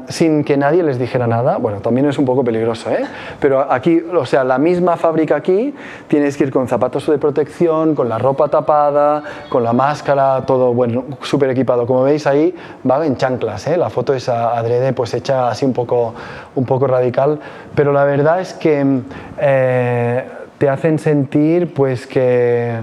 [0.07, 1.57] sin que nadie les dijera nada.
[1.57, 3.03] Bueno, también es un poco peligroso, ¿eh?
[3.39, 5.73] Pero aquí, o sea, la misma fábrica aquí,
[6.07, 10.73] tienes que ir con zapatos de protección, con la ropa tapada, con la máscara, todo,
[10.73, 11.85] bueno, súper equipado.
[11.85, 12.55] Como veis ahí,
[12.89, 13.77] va en chanclas, ¿eh?
[13.77, 16.13] La foto es adrede, pues hecha así un poco,
[16.55, 17.39] un poco radical.
[17.75, 19.01] Pero la verdad es que
[19.39, 20.23] eh,
[20.57, 22.75] te hacen sentir, pues, que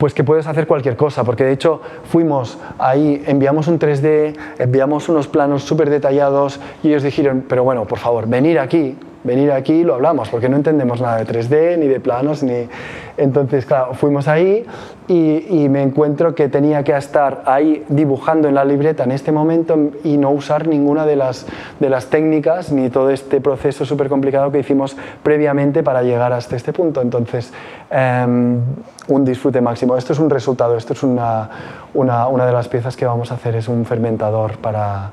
[0.00, 5.10] pues que puedes hacer cualquier cosa, porque de hecho fuimos ahí, enviamos un 3D, enviamos
[5.10, 9.84] unos planos súper detallados y ellos dijeron, pero bueno, por favor, venir aquí, venir aquí
[9.84, 12.68] lo hablamos, porque no entendemos nada de 3D, ni de planos, ni...
[13.16, 14.64] Entonces, claro, fuimos ahí
[15.06, 19.76] y, me encuentro que tenía que estar ahí dibujando en la libreta en este momento
[20.04, 21.46] y no usar ninguna de las,
[21.80, 26.56] de las técnicas ni todo este proceso súper complicado que hicimos previamente para llegar hasta
[26.56, 27.02] este punto.
[27.02, 27.52] Entonces,
[27.90, 28.60] em,
[29.08, 29.96] un disfrute máximo.
[29.96, 31.50] Esto es un resultado, esto es una,
[31.92, 35.10] una, una, de las piezas que vamos a hacer, es un fermentador para,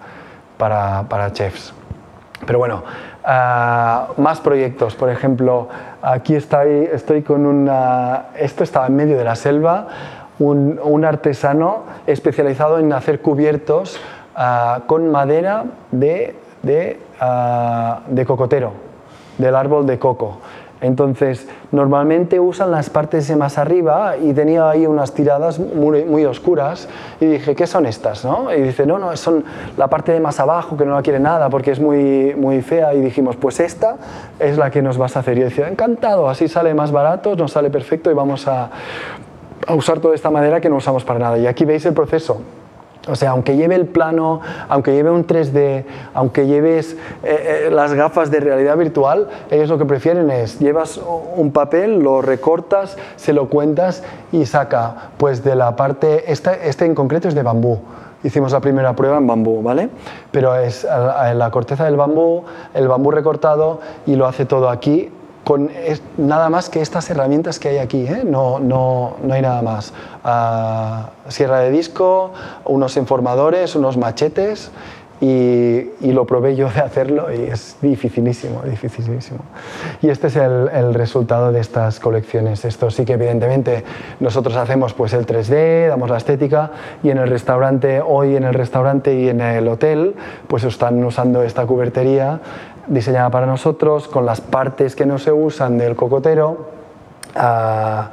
[0.58, 1.74] para, para chefs.
[2.46, 2.84] Pero bueno,
[3.30, 5.68] Ah, más proyectos, por ejemplo,
[6.02, 8.28] aquí estoy, estoy con una...
[8.38, 9.88] Esto estaba en medio de la selva,
[10.40, 14.00] un, un artesano especializado en hacer cubiertos
[14.34, 18.72] ah, con madera de, de, ah, de cocotero,
[19.38, 20.38] del árbol de coco.
[20.80, 26.88] Entonces, normalmente usan las partes de más arriba y tenía ahí unas tiradas muy, oscuras
[27.20, 28.24] y dije, ¿qué son estas?
[28.24, 28.54] ¿no?
[28.54, 29.44] Y dice, no, no, son
[29.76, 32.94] la parte de más abajo que no la quiere nada porque es muy, muy fea
[32.94, 33.96] y dijimos, pues esta
[34.40, 35.38] es la que nos vas a hacer.
[35.38, 38.70] Y yo decía, encantado, así sale más barato, nos sale perfecto y vamos a,
[39.66, 41.38] a usar toda esta madera que no usamos para nada.
[41.40, 42.42] Y aquí veis el proceso
[43.08, 46.94] o sea, aunque lleve el plano, aunque lleve un 3D, aunque lleves
[47.24, 51.00] eh, eh, las gafas de realidad virtual, ellos lo que prefieren es, llevas
[51.36, 56.86] un papel, lo recortas, se lo cuentas y saca, pues de la parte, este, este
[56.86, 57.80] en concreto es de bambú.
[58.24, 59.90] Hicimos la primera prueba en bambú, ¿vale?
[60.32, 62.44] Pero es la corteza del bambú,
[62.74, 65.12] el bambú recortado y lo hace todo aquí
[65.48, 65.72] con
[66.18, 68.24] nada más que estas herramientas que hay aquí, ¿eh?
[68.26, 69.94] no, no, no, hay nada más.
[70.22, 72.34] Ah, sierra de disco,
[72.66, 74.72] unos informadores, unos machetes
[75.22, 79.40] y, lo probé yo de hacerlo y es dificilísimo, dificilísimo.
[80.02, 82.66] Y este es el, el, resultado de estas colecciones.
[82.66, 83.86] Esto sí que evidentemente
[84.20, 86.72] nosotros hacemos pues el 3D, damos la estética
[87.04, 90.16] y en el restaurante, hoy en el restaurante y en el hotel
[90.48, 92.42] pues están usando esta cubertería
[92.88, 96.68] diseñada para nosotros, con las partes que no se usan del cocotero,
[97.36, 98.10] ah,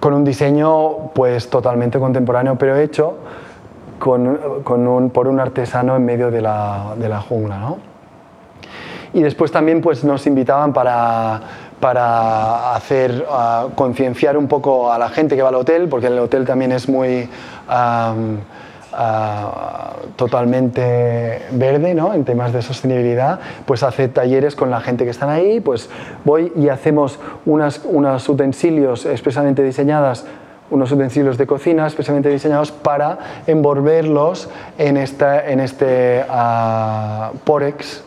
[0.00, 3.14] con un diseño pues totalmente contemporáneo, pero hecho
[3.98, 7.58] con, con un, por un artesano en medio de la, de la jungla.
[7.58, 7.78] ¿no?
[9.14, 11.40] Y después también pues, nos invitaban para,
[11.80, 16.18] para hacer, uh, concienciar un poco a la gente que va al hotel, porque el
[16.18, 17.28] hotel también es muy...
[17.68, 18.38] Um,
[20.16, 22.14] totalmente verde ¿no?
[22.14, 25.88] en temas de sostenibilidad, pues hace talleres con la gente que están ahí, pues
[26.24, 30.24] voy y hacemos unas, unos utensilios especialmente diseñadas
[30.70, 38.02] unos utensilios de cocina especialmente diseñados para envolverlos en, esta, en este uh, porex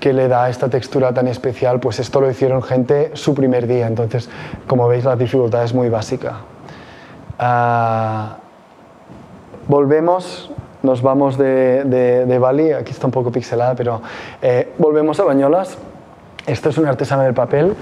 [0.00, 3.86] que le da esta textura tan especial, pues esto lo hicieron gente su primer día,
[3.86, 4.30] entonces
[4.66, 6.36] como veis la dificultad es muy básica.
[7.38, 8.37] Uh,
[9.68, 10.50] volvemos,
[10.82, 14.00] nos vamos de, de, Bali, aquí está un poco pixelada, pero
[14.42, 15.78] eh, volvemos a Bañolas.
[16.46, 17.74] Esto es un artesano del papel.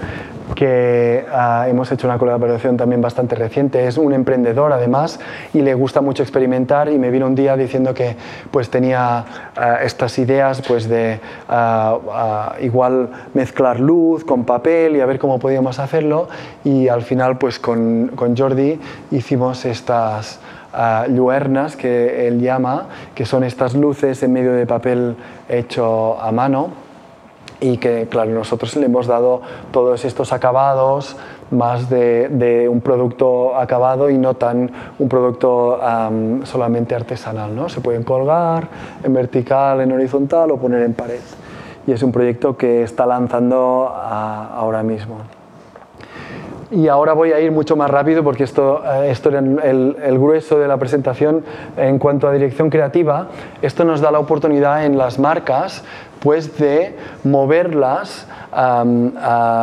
[0.55, 3.87] que ah, hemos hecho una colaboración también bastante reciente.
[3.87, 5.19] Es un emprendedor además
[5.53, 8.15] y le gusta mucho experimentar y me vino un día diciendo que
[8.49, 9.23] pues tenía
[9.55, 15.37] ah, estas ideas pues de ah, igual mezclar luz con papel y a ver cómo
[15.37, 16.27] podíamos hacerlo
[16.63, 18.79] y al final pues con, con Jordi
[19.11, 20.39] hicimos estas
[21.09, 25.15] lluernas que él llama, que son estas luces en medio de papel
[25.49, 26.87] hecho a mano
[27.59, 31.17] y que, claro, nosotros le hemos dado todos estos acabados
[31.49, 35.79] más de, un producto acabado y no tan un producto
[36.43, 37.55] solamente artesanal.
[37.55, 37.69] ¿no?
[37.69, 38.67] Se pueden colgar
[39.03, 41.21] en vertical, en horizontal o poner en pared.
[41.87, 45.36] Y es un proyecto que está lanzando ahora mismo.
[46.69, 50.19] Y ahora voy a ir mucho más rápido porque esto, eh, esto era el, el,
[50.19, 51.43] grueso de la presentación
[51.77, 53.27] en cuanto a dirección creativa.
[53.61, 55.85] Esto nos da la oportunidad en las marcas
[56.27, 58.27] pues de moverlas,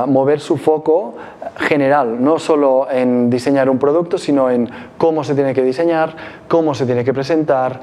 [0.06, 1.12] mover su foco
[1.58, 6.16] general, no solo en diseñar un producto, sino en cómo se tiene que diseñar,
[6.48, 7.82] cómo se tiene que presentar,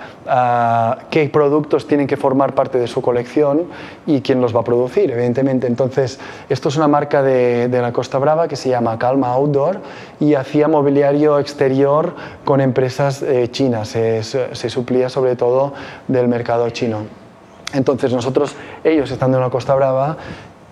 [1.11, 3.65] qué productos tienen que formar parte de su colección
[4.07, 5.67] y quién los va a producir, evidentemente.
[5.67, 9.79] Entonces, esto es una marca de, la Costa Brava que se llama Calma Outdoor
[10.19, 15.73] y hacía mobiliario exterior con empresas eh, chinas, se suplía sobre todo
[16.07, 17.20] del mercado chino.
[17.73, 20.17] Entonces nosotros, ellos estando en la Costa Brava,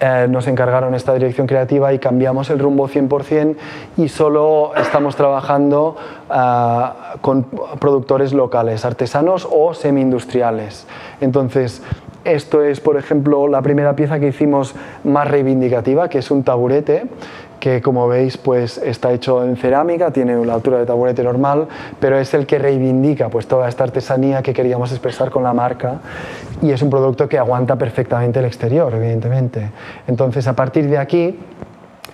[0.01, 3.57] eh, nos encargaron esta dirección creativa y cambiamos el rumbo 100%
[3.97, 5.97] y solo estamos trabajando
[6.29, 7.43] ah, con
[7.79, 10.87] productores locales, artesanos o semi-industriales.
[11.19, 11.81] Entonces,
[12.23, 17.05] esto es, por ejemplo, la primera pieza que hicimos más reivindicativa, que es un taburete
[17.59, 21.67] que como veis pues está hecho en cerámica, tiene la altura de taburete normal,
[21.99, 25.99] pero es el que reivindica pues toda esta artesanía que queríamos expresar con la marca
[26.61, 29.69] y es un producto que aguanta perfectamente el exterior, evidentemente.
[30.07, 31.39] Entonces a partir de aquí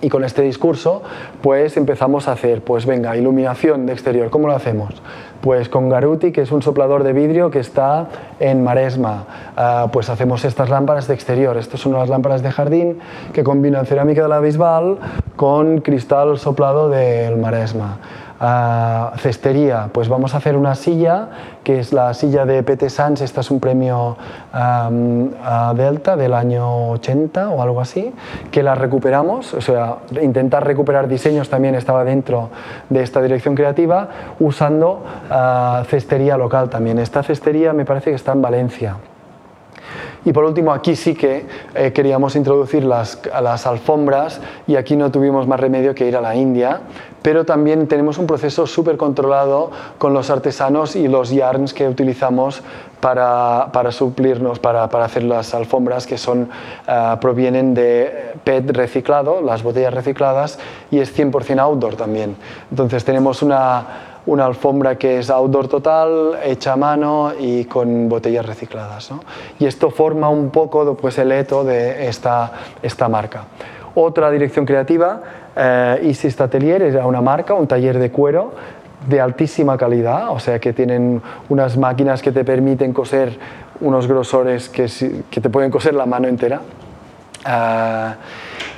[0.00, 1.02] y con este discurso,
[1.42, 4.30] pues empezamos a hacer, pues venga, iluminación de exterior.
[4.30, 4.94] ¿Cómo lo hacemos?
[5.40, 8.08] Pues con Garuti, que es un soplador de vidrio que está
[8.40, 9.24] en Maresma,
[9.56, 11.56] ah, pues hacemos estas lámparas de exterior.
[11.56, 12.98] Estas son unas lámparas de jardín
[13.32, 14.98] que combinan cerámica de la Bisbal
[15.36, 17.98] con cristal soplado del Maresma
[19.16, 21.28] cestería, pues vamos a hacer una silla,
[21.64, 24.16] que es la silla de PT Sans, esta es un premio
[25.74, 28.14] Delta del año 80 o algo así,
[28.50, 32.50] que la recuperamos, o sea, intentar recuperar diseños también estaba dentro
[32.90, 35.04] de esta dirección creativa, usando
[35.86, 36.98] cestería local también.
[36.98, 38.96] Esta cestería me parece que está en Valencia.
[40.26, 45.12] Y por último, aquí sí que eh, queríamos introducir las, las, alfombras y aquí no
[45.12, 46.80] tuvimos más remedio que ir a la India,
[47.22, 52.64] pero también tenemos un proceso súper controlado con los artesanos y los yarns que utilizamos
[53.00, 56.48] para, para suplirnos, para, para, hacer las alfombras que son,
[56.88, 60.58] eh, provienen de PET reciclado, las botellas recicladas,
[60.90, 62.34] y es 100% outdoor también.
[62.72, 68.44] Entonces tenemos una una alfombra que es outdoor total, hecha a mano y con botellas
[68.44, 69.10] recicladas.
[69.58, 73.44] Y esto forma un poco pues, el eto de esta, esta marca.
[73.94, 75.22] Otra dirección creativa,
[75.56, 78.52] eh, Isis Atelier, era una marca, un taller de cuero
[79.08, 83.38] de altísima calidad, o sea que tienen unas máquinas que te permiten coser
[83.80, 84.88] unos grosores que,
[85.30, 86.60] que te pueden coser la mano entera.
[87.46, 88.14] Eh,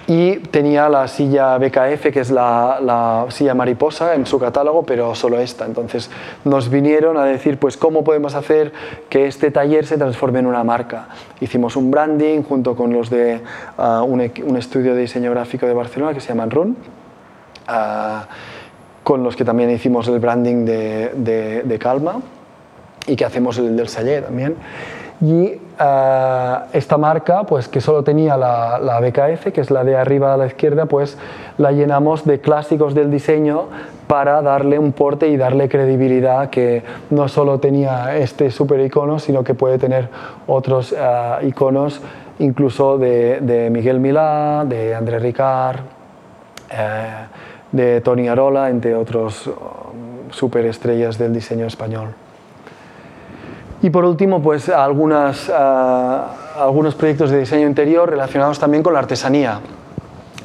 [0.08, 5.38] y tenía la silla BKF, que es la, silla mariposa en su catálogo, pero solo
[5.38, 5.66] esta.
[5.66, 6.10] Entonces
[6.46, 8.72] nos vinieron a decir, pues, ¿cómo podemos hacer
[9.10, 11.08] que este taller se transforme en una marca?
[11.40, 13.42] Hicimos un branding junto con los de
[13.76, 16.74] ah, un, estudio de diseño gráfico de Barcelona que se llama Run,
[17.66, 18.26] ah,
[19.04, 22.22] con los que también hicimos el branding de, de, Calma
[23.06, 24.56] y que hacemos el del Saller también.
[25.20, 29.96] Y eh, esta marca, pues que solo tenía la, la, BKF, que es la de
[29.96, 31.18] arriba a la izquierda, pues
[31.56, 33.66] la llenamos de clásicos del diseño
[34.06, 39.44] para darle un porte y darle credibilidad que no solo tenía este super icono, sino
[39.44, 40.08] que puede tener
[40.46, 42.00] otros eh, iconos,
[42.38, 45.80] incluso de, Miguel Milá, de André Ricard,
[46.70, 47.26] eh,
[47.72, 52.14] de Tony Arola, entre otros um, superestrellas del diseño español.
[53.80, 58.98] Y por último, pues algunas, ah, algunos proyectos de diseño interior relacionados también con la
[58.98, 59.60] artesanía.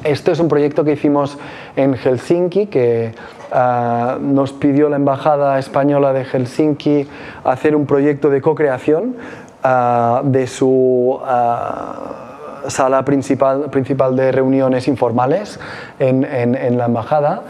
[0.04, 1.36] Este es un proyecto que hicimos
[1.74, 3.12] en Helsinki, que
[3.50, 7.08] ah, nos pidió la Embajada Española de Helsinki
[7.42, 9.16] hacer un proyecto de co-creación
[9.64, 11.18] ah, de su
[12.68, 15.58] sala principal, principal de reuniones informales
[15.98, 17.42] en, en, la Embajada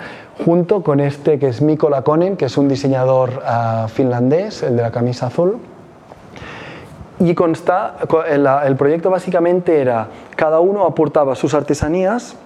[0.45, 3.43] junto con este que es Mikko Lakonen, que es un diseñador
[3.89, 5.61] finlandés, el de la camisa azul
[7.21, 7.97] y consta,
[8.29, 12.37] el, proyecto básicamente era, cada uno aportaba sus artesanías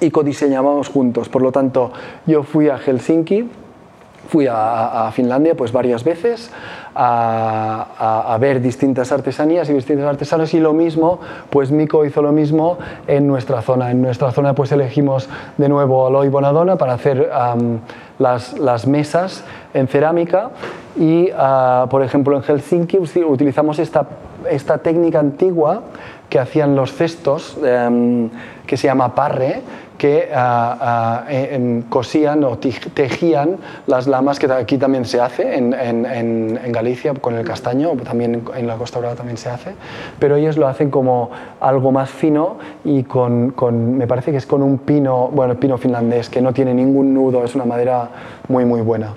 [0.00, 1.28] y codiseñábamos juntos.
[1.28, 1.92] Por lo tanto,
[2.26, 3.48] yo fui a Helsinki,
[4.28, 6.50] fui a, Finlandia pues varias veces
[6.96, 11.20] a, ver distintas artesanías y distintos artesanos y lo mismo,
[11.50, 13.90] pues Mico hizo lo mismo en nuestra zona.
[13.90, 17.30] En nuestra zona pues elegimos de nuevo Aloy Bonadona para hacer
[18.18, 19.44] las, las, mesas
[19.74, 20.50] en cerámica
[20.96, 24.06] y ah, por ejemplo en Helsinki utilizamos esta,
[24.48, 25.82] esta técnica antigua
[26.28, 28.30] que hacían los cestos em,
[28.66, 29.62] que se llama parre
[29.96, 33.56] que ah, ah, eh, cosían o tejían
[33.86, 38.66] las lamas, que aquí también se hace, en, en, Galicia con el castaño, también en
[38.66, 39.74] la Costa Brava también se hace,
[40.18, 44.46] pero ellos lo hacen como algo más fino y con, con, me parece que es
[44.46, 48.10] con un pino, bueno, pino finlandés, que no tiene ningún nudo, es una madera
[48.48, 49.14] muy, muy buena.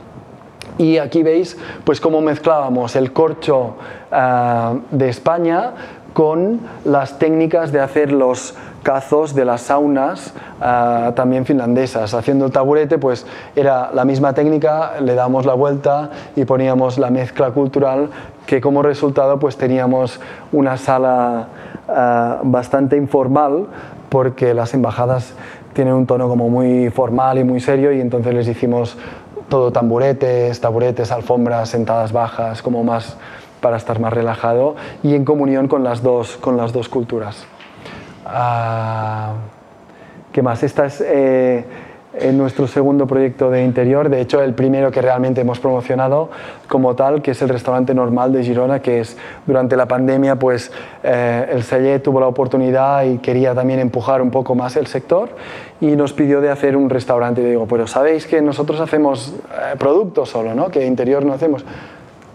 [0.78, 3.76] Y aquí veis pues cómo mezclábamos el corcho
[4.12, 5.74] ah, de España
[6.20, 8.54] con las técnicas de hacer los
[8.84, 12.14] cazos de las saunas ah, también finlandesas.
[12.14, 17.10] Haciendo el taburete, pues era la misma técnica, le damos la vuelta y poníamos la
[17.10, 18.10] mezcla cultural
[18.46, 20.20] que como resultado pues teníamos
[20.52, 21.48] una sala
[21.88, 23.68] ah, bastante informal
[24.10, 25.36] porque las embajadas
[25.72, 28.98] tienen un tono como muy formal y muy serio y entonces les hicimos
[29.48, 33.16] todo tamburetes, taburetes, alfombras, sentadas bajas, como más
[33.62, 37.46] para estar más relajado y en comunión con las dos, con las dos culturas.
[38.26, 39.34] Ah,
[40.32, 40.62] ¿Qué más?
[40.64, 41.66] Esta es eh,
[42.34, 46.30] nuestro segundo proyecto de interior, de hecho el primero que realmente hemos promocionado
[46.68, 50.72] como tal, que es el restaurante normal de Girona, que es durante la pandemia, pues
[51.04, 55.30] eh, el Celler tuvo la oportunidad y quería también empujar un poco más el sector
[55.82, 57.42] y nos pidió de hacer un restaurante.
[57.42, 60.70] Y digo, pero sabéis que nosotros hacemos eh, productos solo, ¿no?
[60.70, 61.64] Que interior no hacemos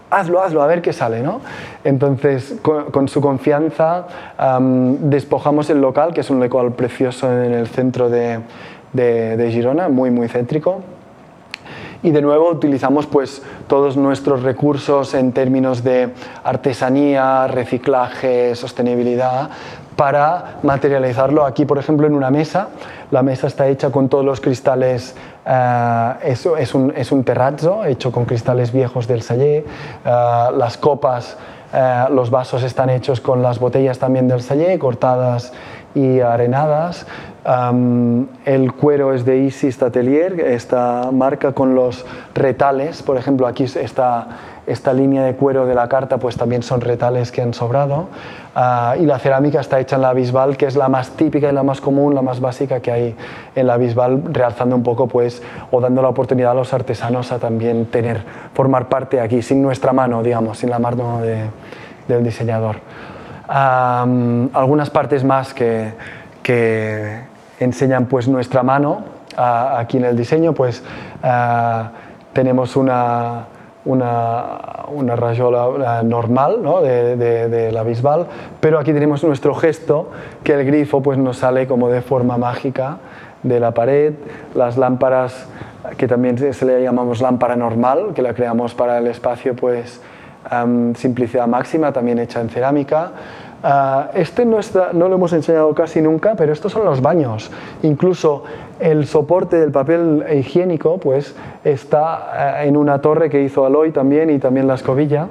[0.09, 1.21] hazlo, hazlo, a ver qué sale.
[1.21, 1.41] ¿no?
[1.83, 4.05] Entonces, con, su confianza,
[4.99, 8.39] despojamos el local, que es un local precioso en el centro de,
[8.93, 10.81] de, Girona, muy, muy céntrico.
[12.03, 16.09] Y de nuevo utilizamos pues, todos nuestros recursos en términos de
[16.43, 19.49] artesanía, reciclaje, sostenibilidad,
[19.95, 22.67] para materializarlo aquí, por ejemplo, en una mesa.
[23.11, 25.15] La mesa está hecha con todos los cristales
[25.45, 29.63] Uh, es, es, un, es, un, terrazzo hecho con cristales viejos del Sallé.
[30.03, 31.37] Uh, las copas,
[31.71, 35.53] uh, los vasos están hechos con las botellas también del Sallé, cortadas
[35.93, 37.05] y arenadas.
[37.45, 43.03] Um, el cuero es de Isis Atelier, esta marca con los retales.
[43.03, 44.27] Por ejemplo, aquí está
[44.67, 48.07] esta línea de cuero de la carta pues también son retales que han sobrado.
[48.55, 51.51] Ah, y la cerámica está hecha en la Bisbal que es la más típica y
[51.51, 53.15] la más común, la más básica que hay
[53.55, 55.41] en la Bisbal realzando un poco pues
[55.71, 59.93] o dando la oportunidad a los artesanos a también tener, formar parte aquí sin nuestra
[59.93, 62.77] mano digamos, sin la mano del diseñador.
[63.47, 65.93] Algunas partes más que,
[66.41, 67.19] que,
[67.59, 69.03] enseñan pues nuestra mano
[69.37, 70.83] ah, aquí en el diseño pues
[71.23, 71.91] ah,
[72.33, 73.45] tenemos una
[73.85, 76.81] una, una rayola normal ¿no?
[76.81, 78.27] de, de, la bisbal,
[78.59, 80.09] pero aquí tenemos nuestro gesto,
[80.43, 82.97] que el grifo pues, nos sale como de forma mágica
[83.43, 84.13] de la pared,
[84.55, 85.47] las lámparas
[85.97, 90.01] que también se le llamamos lámpara normal, que la creamos para el espacio, pues
[90.95, 93.11] simplicidad máxima, también hecha en cerámica.
[93.63, 94.59] Ah, este no,
[94.93, 97.49] lo hemos enseñado casi nunca, pero estos son los baños.
[97.81, 98.43] Incluso
[98.79, 104.29] el soporte del papel higiénico pues, está eh, en una torre que hizo Aloy también
[104.29, 105.27] y también la escobilla,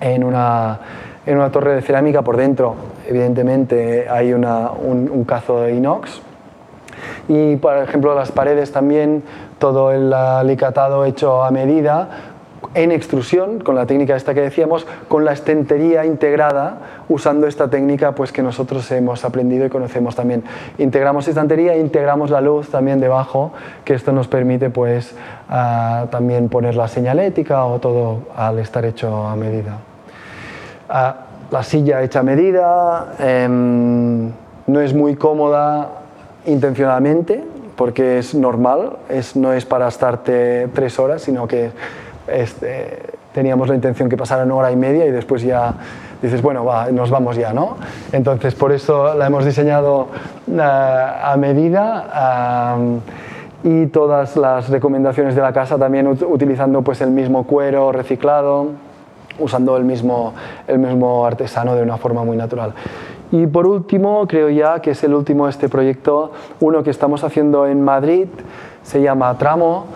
[0.00, 0.80] en una,
[1.24, 2.74] en una torre de cerámica por dentro.
[3.06, 6.20] Evidentemente hay un, un cazo de inox.
[7.28, 9.22] Y por ejemplo las paredes también,
[9.58, 12.08] todo el alicatado hecho a medida,
[12.76, 18.14] en extrusión, con la técnica esta que decíamos, con la estentería integrada, usando esta técnica
[18.14, 20.44] pues, que nosotros hemos aprendido y conocemos también.
[20.76, 23.52] Integramos estantería e integramos la luz también debajo,
[23.82, 25.14] que esto nos permite pues,
[26.10, 29.78] también poner la señalética o todo al estar hecho a medida.
[31.50, 34.30] la silla hecha a medida, em,
[34.66, 35.92] no es muy cómoda
[36.44, 37.42] intencionadamente,
[37.76, 41.70] porque es normal, es, no es para estarte tres horas, sino que
[42.28, 43.02] este,
[43.32, 45.74] teníamos la intención que pasara una hora y media y después ya
[46.22, 47.76] dices, bueno, nos vamos ya, ¿no?
[48.12, 50.08] Entonces, por eso la hemos diseñado
[50.50, 52.76] eh, a medida
[53.62, 58.68] y todas las recomendaciones de la casa también utilizando pues el mismo cuero reciclado,
[59.38, 60.34] usando el mismo,
[60.66, 62.74] el mismo artesano de una forma muy natural.
[63.32, 67.66] Y por último, creo ya que es el último este proyecto, uno que estamos haciendo
[67.66, 68.28] en Madrid,
[68.84, 69.86] se llama Tramo,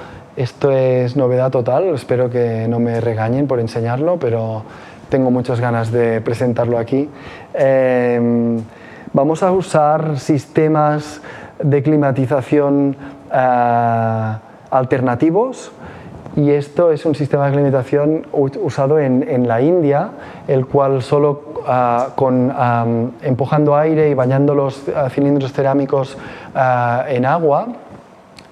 [0.41, 4.62] esto es novedad total, espero que no me regañen por enseñarlo, pero
[5.11, 7.11] tengo muchas ganas de presentarlo aquí.
[7.53, 8.59] Em,
[9.12, 11.20] vamos a usar sistemas
[11.62, 12.97] de climatización
[13.30, 14.32] eh,
[14.70, 15.72] alternativos
[16.36, 20.11] y esto es un sistema de climatización usado en, la India,
[20.49, 22.51] el cual solo ah, con,
[23.20, 26.16] empujando aire y bañando los ah, cilindros cerámicos
[26.55, 27.66] ah, en agua,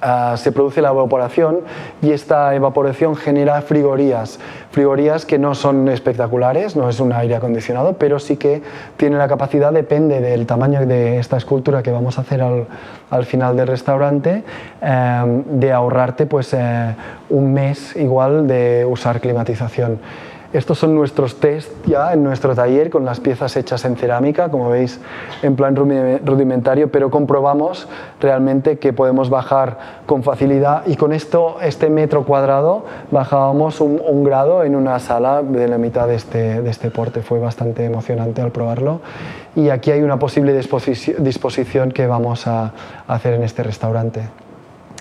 [0.00, 1.62] Ah, se produce la evaporación
[2.00, 4.38] y esta evaporación genera frigorías.
[4.70, 8.62] Frigorías que no son espectaculares, no es un aire acondicionado, pero sí que
[8.96, 13.56] tiene la capacidad, depende del tamaño de esta escultura que vamos a hacer al, final
[13.56, 14.44] del restaurante,
[14.80, 16.94] eh, de ahorrarte pues, eh,
[17.30, 19.98] un mes igual de usar climatización.
[20.50, 24.70] Estos son nuestros test ya en nuestro taller con las piezas hechas en cerámica, como
[24.70, 24.98] veis
[25.42, 27.86] en plan rudimentario, pero comprobamos
[28.18, 34.64] realmente que podemos bajar con facilidad y con esto, este metro cuadrado, bajábamos un, grado
[34.64, 37.20] en una sala de la mitad de este, de este porte.
[37.20, 39.02] Fue bastante emocionante al probarlo
[39.54, 40.58] y aquí hay una posible
[41.18, 42.72] disposición que vamos a
[43.06, 44.47] hacer en este restaurante.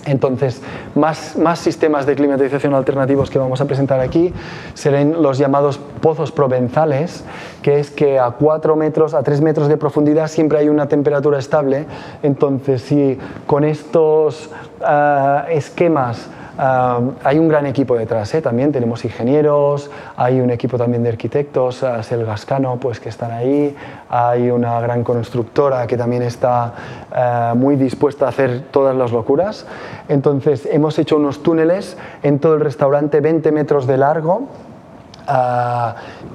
[0.08, 0.62] Entonces,
[0.96, 4.34] más, sistemas de climatización alternativos que vamos a presentar aquí
[4.74, 7.24] serán los llamados pozos provenzales,
[7.62, 11.40] que es que a 4 metros, a 3 metros de profundidad siempre hay una temperatura
[11.40, 11.86] estable.
[12.24, 14.50] Entonces, si con estos
[14.80, 18.42] uh, esquemas hay un gran equipo detrás, ¿eh?
[18.42, 23.76] también tenemos ingenieros, hay un equipo también de arquitectos, el Gascano, pues que están ahí,
[24.10, 26.74] hay una gran constructora que también está
[27.16, 29.66] eh, muy dispuesta a hacer todas las locuras.
[30.08, 34.48] Entonces hemos hecho unos túneles en todo el restaurante, 20 metros de largo,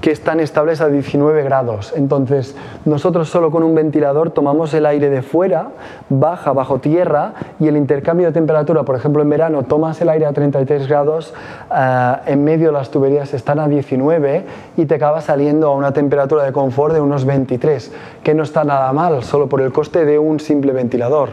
[0.01, 1.93] que están estables a 19 grados.
[1.97, 5.69] Entonces, nosotros solo con un ventilador tomamos el aire de fuera,
[6.09, 10.27] baja bajo tierra y el intercambio de temperatura, por ejemplo, en verano tomas el aire
[10.27, 11.33] a 33 grados,
[11.71, 14.45] ah, en medio las tuberías están a 19
[14.77, 18.65] y te acaba saliendo a una temperatura de confort de unos 23, que no está
[18.65, 21.31] nada mal, solo por el coste de un simple ventilador.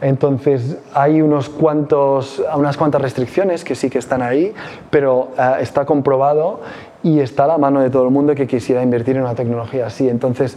[0.00, 4.54] Entonces hay unos cuantos, unas cuantas restricciones que sí que están ahí,
[4.90, 6.60] pero ah, está comprobado
[7.02, 9.86] y está a la mano de todo el mundo que quisiera invertir en una tecnología
[9.86, 10.08] así.
[10.08, 10.56] Entonces,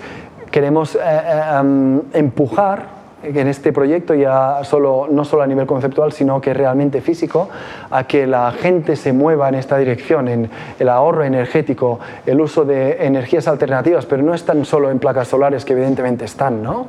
[0.52, 6.42] queremos eh, eh, empujar en este proyecto ya solo, no solo a nivel conceptual, sino
[6.42, 7.50] que realmente físico,
[7.90, 12.66] a que la gente se mueva en esta dirección, en el ahorro energético, el uso
[12.66, 16.88] de energías alternativas, pero no están solo en placas solares, que evidentemente están, ¿no?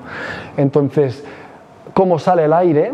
[0.57, 1.23] Entonces,
[1.93, 2.93] ¿cómo sale el aire?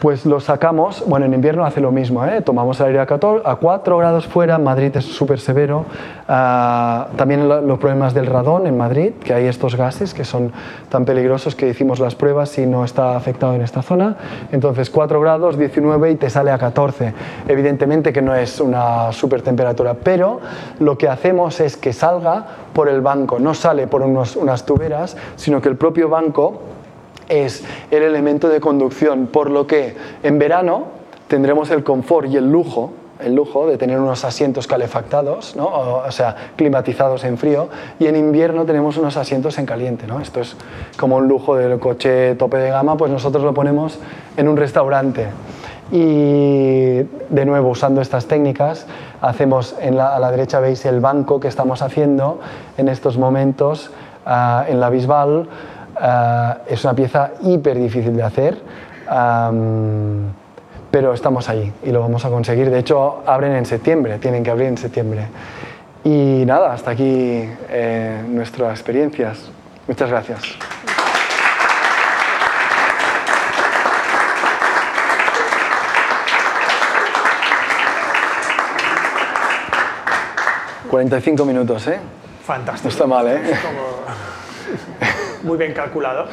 [0.00, 2.40] Pues lo sacamos, bueno, en invierno hace lo mismo, ¿eh?
[2.40, 5.84] tomamos el aire a, 4 grados fuera, Madrid es súper severo,
[6.26, 10.52] ah, también los problemas del radón en Madrid, que hay estos gases que son
[10.88, 14.16] tan peligrosos que hicimos las pruebas y no está afectado en esta zona,
[14.52, 17.12] entonces 4 grados, 19 y te sale a 14,
[17.46, 20.40] evidentemente que no es una super temperatura, pero
[20.78, 25.60] lo que hacemos es que salga por el banco, no sale por unas tuberas, sino
[25.60, 26.62] que el propio banco
[27.30, 30.84] es el elemento de conducción, por lo que en verano
[31.28, 32.92] tendremos el confort y el lujo
[33.24, 35.66] el lujo de tener unos asientos calefactados, ¿no?
[35.66, 37.68] o, sea, climatizados en frío,
[37.98, 40.06] y en invierno tenemos unos asientos en caliente.
[40.06, 40.20] ¿no?
[40.20, 40.56] Esto es
[40.98, 43.98] como un lujo del coche tope de gama, pues nosotros lo ponemos
[44.36, 45.26] en un restaurante.
[45.92, 48.86] Y de nuevo, usando estas técnicas,
[49.20, 52.38] hacemos en la, a la derecha veis el banco que estamos haciendo
[52.78, 53.90] en estos momentos
[54.24, 55.48] ah, en la Bisbal
[56.02, 58.58] eh, es una pieza hiper difícil de hacer,
[60.90, 62.70] pero estamos ahí y lo vamos a conseguir.
[62.70, 65.26] De hecho, abren en septiembre, tienen que abrir en septiembre.
[66.04, 69.50] Y nada, hasta aquí eh, nuestras experiencias.
[69.86, 70.42] Muchas gracias.
[80.90, 82.00] ...45 minutos, ¿eh?
[82.44, 82.88] Fantástico.
[82.88, 83.40] No está mal, ¿eh?
[85.42, 86.26] Muy bien calculado.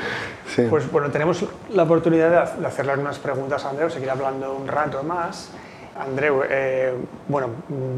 [0.70, 5.04] Pues bueno, tenemos la oportunidad de hacerle algunas preguntas a Andreu, seguir hablando un rato
[5.04, 5.52] más.
[6.00, 6.94] Andreu, eh,
[7.28, 7.50] bueno,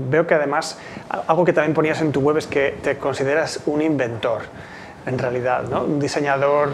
[0.09, 0.79] veo que además
[1.27, 4.41] algo que también ponías en tu web es que te consideras un inventor,
[5.05, 5.83] en realidad, ¿no?
[5.83, 6.69] Un diseñador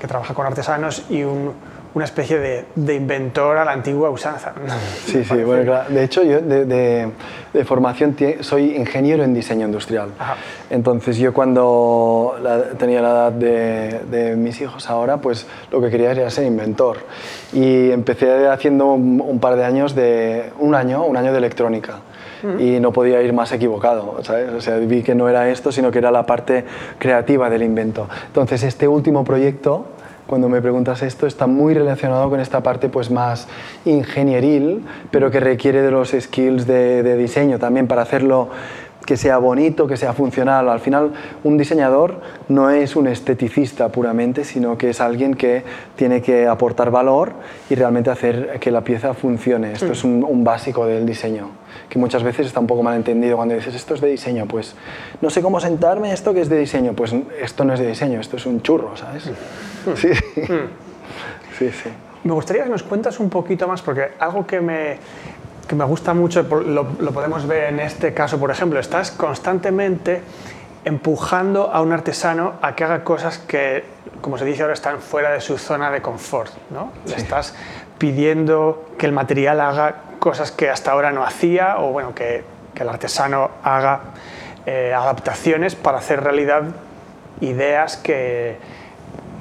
[0.00, 1.52] que trabaja con artesanos y un,
[1.98, 4.52] una especie de, de, inventor a la antigua usanza.
[5.04, 5.90] Sí, sí, bueno, claro.
[5.90, 10.10] De hecho, yo de, de, formación soy ingeniero en diseño industrial.
[10.70, 12.36] Entonces, yo cuando
[12.78, 16.98] tenía la edad de, mis hijos ahora, pues lo que quería era ser inventor.
[17.52, 22.00] Y empecé haciendo un, par de años de, un año, un año de electrónica.
[22.60, 24.52] y no podía ir más equivocado, ¿sabes?
[24.52, 26.64] O sea, vi que no era esto, sino que era la parte
[26.98, 28.08] creativa del invento.
[28.28, 29.97] Entonces, este último proyecto
[30.28, 33.48] cuando me preguntas esto, está muy relacionado con esta parte pues más
[33.86, 38.50] ingenieril, pero que requiere de los skills de, diseño también para hacerlo
[39.06, 40.68] que sea bonito, que sea funcional.
[40.68, 41.12] Al final,
[41.44, 45.62] un diseñador no es un esteticista puramente, sino que es alguien que
[45.96, 47.32] tiene que aportar valor
[47.70, 49.72] y realmente hacer que la pieza funcione.
[49.72, 51.48] Esto es un, un, básico del diseño,
[51.88, 54.74] que muchas veces está un poco mal entendido cuando dices esto es de diseño, pues
[55.20, 58.20] no sé cómo sentarme esto que es de diseño, pues esto no es de diseño,
[58.20, 59.30] esto es un churro, ¿sabes?
[59.96, 60.10] Sí,
[61.58, 61.90] sí, sí.
[62.24, 64.98] Me gustaría que nos cuentas un poquito más, porque algo que me,
[65.66, 70.22] que me gusta mucho, lo, lo, podemos ver en este caso, por ejemplo, estás constantemente
[70.84, 73.84] empujando a un artesano a que haga cosas que,
[74.20, 76.52] como se dice ahora, están fuera de su zona de confort.
[76.70, 76.90] ¿no?
[77.06, 77.54] Le estás
[77.98, 82.44] pidiendo que el material haga cosas que hasta ahora no hacía o bueno, que,
[82.78, 84.00] el artesano haga
[84.64, 86.62] eh, adaptaciones para hacer realidad
[87.40, 88.56] ideas que,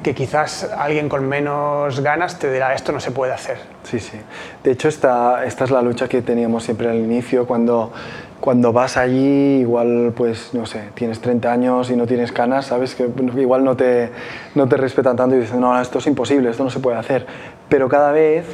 [0.01, 3.59] que quizás alguien con menos ganas te dirá esto no se puede hacer.
[3.83, 4.17] Sí, sí.
[4.63, 7.91] De hecho, esta, esta es la lucha que teníamos siempre al inicio, cuando,
[8.39, 12.95] cuando vas allí, igual, pues, no sé, tienes 30 años y no tienes canas, sabes
[12.95, 14.09] que igual no te,
[14.55, 17.25] no te respetan tanto y dicen, no, esto es imposible, esto no se puede hacer.
[17.69, 18.45] Pero cada vez,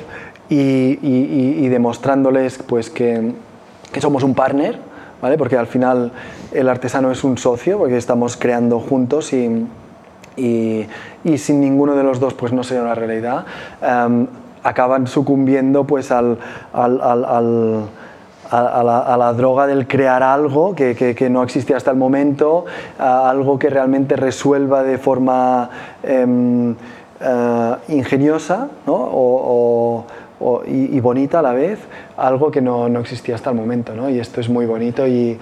[0.50, 3.34] y, y, demostrándoles pues, que,
[3.92, 4.78] que somos un partner,
[5.22, 5.38] ¿vale?
[5.38, 6.12] porque al final
[6.52, 9.66] el artesano es un socio, porque estamos creando juntos y
[10.36, 10.88] y,
[11.38, 13.46] sin ninguno de los dos pues no sería una realidad,
[13.82, 14.28] em,
[14.64, 16.38] acaban sucumbiendo pues al,
[16.74, 17.86] al, al,
[18.54, 22.66] a, la, droga del crear algo que, que, no existía hasta el momento,
[23.00, 25.70] algo que realmente resuelva de forma
[26.04, 26.76] em,
[27.20, 28.94] eh, ingeniosa ¿no?
[28.96, 30.06] o,
[30.68, 31.80] y, y, bonita a la vez,
[32.18, 33.96] algo que no, no, existía hasta el momento.
[33.96, 34.10] ¿no?
[34.10, 35.40] Y esto es muy bonito y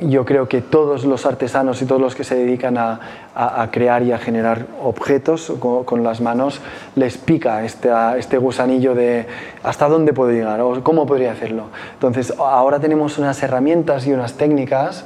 [0.00, 3.00] yo creo que todos los artesanos y todos los que se dedican a,
[3.34, 6.60] a, crear y a generar objetos con, las manos
[6.94, 9.26] les pica este, este, gusanillo de
[9.62, 11.64] hasta dónde puedo llegar o cómo podría hacerlo.
[11.94, 15.04] Entonces, ahora tenemos unas herramientas y unas técnicas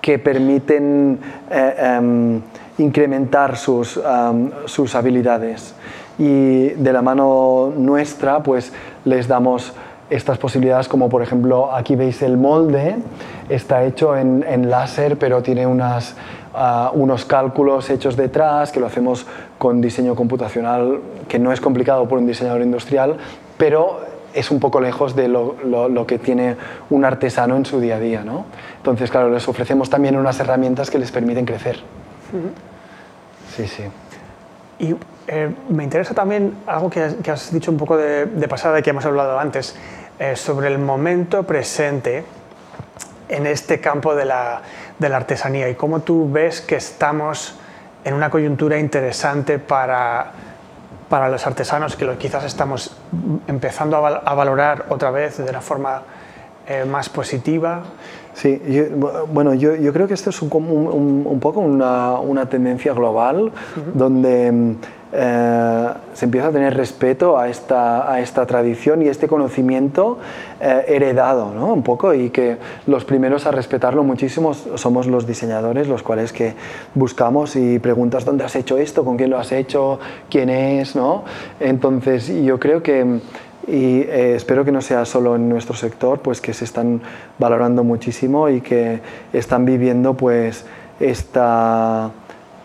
[0.00, 1.18] que permiten
[1.50, 2.40] eh, em,
[2.78, 4.00] incrementar sus,
[4.66, 5.74] sus habilidades.
[6.18, 8.72] Y de la mano nuestra, pues
[9.04, 9.72] les damos
[10.10, 12.96] estas posibilidades como por ejemplo aquí veis el molde,
[13.48, 16.16] está hecho en, en láser pero tiene unas,
[16.54, 19.26] ah, unos cálculos hechos detrás que lo hacemos
[19.58, 23.16] con diseño computacional que no es complicado por un diseñador industrial
[23.56, 24.00] pero
[24.34, 26.56] es un poco lejos de lo, lo, que tiene
[26.90, 28.22] un artesano en su día a día.
[28.24, 28.44] ¿no?
[28.76, 31.80] Entonces, claro, les ofrecemos también unas herramientas que les permiten crecer.
[33.56, 33.84] Sí, sí.
[34.78, 34.94] Y
[35.26, 38.82] eh, me interesa también algo que, que, has dicho un poco de, de pasada y
[38.82, 39.74] que hemos hablado antes,
[40.18, 42.24] eh, sobre el momento presente
[43.28, 44.62] en este campo de la,
[44.98, 47.54] de la, artesanía y cómo tú ves que estamos
[48.04, 50.32] en una coyuntura interesante para,
[51.08, 52.96] para los artesanos que lo, quizás estamos
[53.46, 56.02] empezando a, a, valorar otra vez de una forma
[56.66, 57.82] eh, más positiva.
[58.34, 58.60] Sí,
[59.32, 63.44] bueno, yo, yo, creo que esto es un, un, un poco una, una, tendencia global
[63.44, 63.92] uh -huh.
[63.94, 64.76] donde
[65.12, 70.18] eh, se empieza a tener respeto a esta, a esta tradición y este conocimiento
[70.60, 71.72] eh, heredado, ¿no?
[71.72, 76.54] Un poco, y que los primeros a respetarlo muchísimo somos los diseñadores, los cuales que
[76.94, 79.98] buscamos y preguntas dónde has hecho esto, con quién lo has hecho,
[80.28, 81.24] quién es, ¿no?
[81.60, 83.20] Entonces, yo creo que
[83.68, 87.02] y eh, espero que no sea solo en nuestro sector, pues que se están
[87.38, 89.00] valorando muchísimo y que
[89.32, 90.64] están viviendo pues
[91.00, 92.10] esta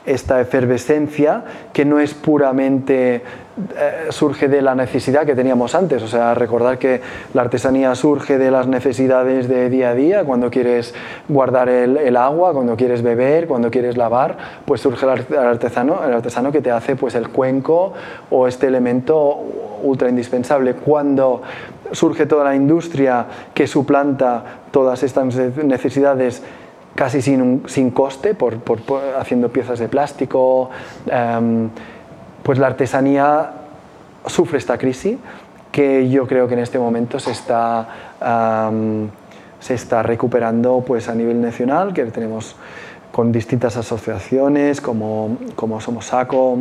[0.06, 6.08] esta efervescencia que no es puramente eh, surge de la necesidad que teníamos antes, o
[6.08, 7.02] sea, recordar que
[7.34, 10.94] la artesanía surge de las necesidades de día a día, cuando quieres
[11.30, 16.14] guardar el, el agua, cuando quieres beber, cuando quieres lavar, pues surge el artesano, el
[16.14, 17.94] artesano que te hace pues el cuenco
[18.32, 19.40] o este elemento
[19.84, 20.74] ultra indispensable.
[20.74, 21.44] Cuando
[21.92, 26.42] surge toda la industria que suplanta todas estas necesidades
[26.96, 28.80] casi sin, sin coste, por, por,
[29.20, 30.70] haciendo piezas de plástico,
[31.06, 31.70] um,
[32.44, 33.52] pues la artesanía
[34.26, 35.18] sufre esta crisis
[35.72, 39.08] que yo creo que en este momento se está, um,
[39.60, 42.56] se está recuperando pues, a nivel nacional, que tenemos
[43.12, 46.60] con distintas asociaciones como, como Somos Saco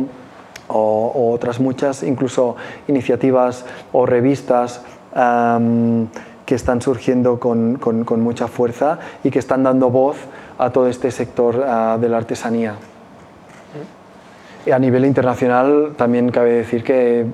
[0.67, 2.55] o, otras muchas, incluso
[2.87, 4.81] iniciativas o revistas.
[5.15, 6.07] Um,
[6.45, 10.17] que están surgiendo con, con, mucha fuerza y que están dando voz
[10.57, 12.75] a todo este sector uh, de la artesanía.
[14.65, 17.25] Y a nivel internacional también cabe decir que eh,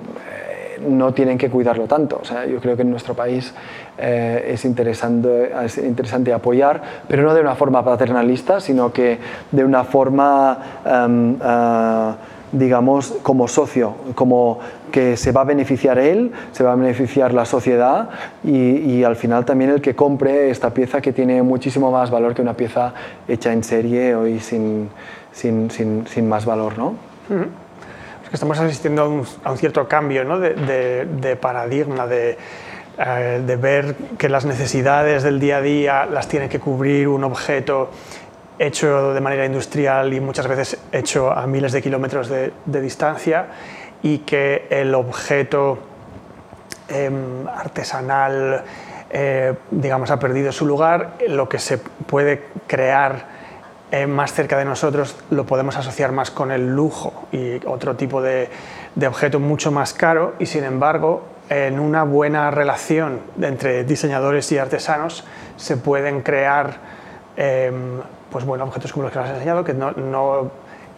[0.88, 2.20] no tienen que cuidarlo tanto.
[2.22, 3.54] O sea, yo creo que en nuestro país
[3.98, 9.20] eh, es, interesante, es interesante apoyar, pero no de una forma paternalista, sino que
[9.52, 12.14] de una forma um, uh,
[12.52, 14.60] digamos, como socio, como
[14.92, 18.10] que se va a beneficiar él, se va a beneficiar la sociedad
[18.44, 22.42] y, al final también el que compre esta pieza que tiene muchísimo más valor que
[22.42, 22.94] una pieza
[23.28, 24.90] hecha en serie o sin,
[25.32, 26.78] sin, sin, sin más valor.
[26.78, 26.96] ¿no?
[28.30, 30.40] que estamos asistiendo a un, a un cierto cambio ¿no?
[30.40, 32.38] de, de, de, paradigma, de,
[33.00, 37.24] eh, de ver que las necesidades del día a día las tiene que cubrir un
[37.24, 37.90] objeto
[38.60, 42.52] hecho de manera industrial y muchas veces hecho a miles de kilómetros de,
[42.82, 43.48] distancia
[44.04, 45.80] y que el objeto
[46.90, 47.10] eh,
[47.56, 48.64] artesanal
[49.12, 53.40] eh, digamos ha perdido su lugar, lo que se puede crear
[53.92, 58.22] eh, más cerca de nosotros lo podemos asociar más con el lujo y otro tipo
[58.22, 58.50] de,
[58.94, 64.60] de objeto mucho más caro y sin embargo en una buena relación entre diseñadores y
[64.60, 65.26] artesanos
[65.58, 66.78] se pueden crear
[67.36, 68.02] em,
[68.32, 70.52] pues bueno, objetos como los que has enseñado que no, no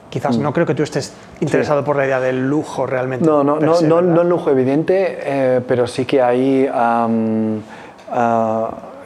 [0.10, 0.54] quizás no mm.
[0.54, 3.26] creo que tú estés interesado por la idea del lujo realmente.
[3.26, 6.68] No, no, no, no, no, lujo evidente, eh, pero sí que hay...
[6.70, 7.62] Um,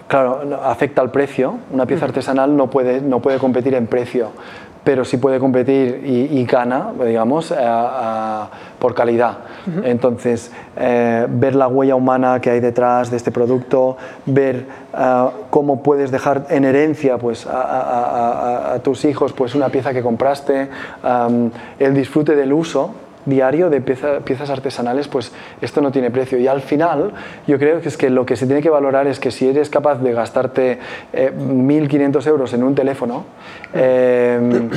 [0.07, 1.57] Claro, afecta al precio.
[1.71, 4.31] Una pieza artesanal no puede, no puede competir en precio,
[4.85, 7.53] pero sí puede competir y, gana, digamos,
[8.79, 9.39] por calidad.
[9.83, 15.81] Entonces, eh, ver la huella humana que hay detrás de este producto, ver eh, cómo
[15.81, 20.69] puedes dejar en herencia pues, a, tus hijos pues, una pieza que compraste,
[21.79, 22.91] el disfrute del uso
[23.25, 26.37] diario de piezas artesanales, pues esto no tiene precio.
[26.37, 27.11] Y al final,
[27.47, 29.69] yo creo que es que lo que se tiene que valorar es que si eres
[29.69, 30.79] capaz de gastarte
[31.13, 33.25] 1.500 eh, euros en un teléfono,
[33.73, 34.69] eh,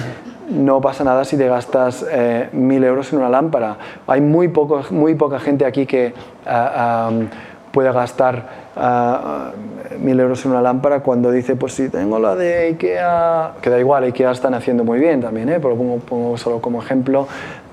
[0.50, 3.76] no pasa nada si te gastas 1.000 eh, euros en una lámpara.
[4.06, 6.14] Hay muy, poco, muy poca gente aquí que
[6.46, 7.10] ah,
[7.70, 8.68] puede gastar
[9.98, 13.78] mil euros en una lámpara cuando dice, pues si tengo la de IKEA, que da
[13.78, 15.58] igual, IKEA están haciendo muy bien también, ¿eh?
[15.60, 17.26] pero pongo solo como ejemplo,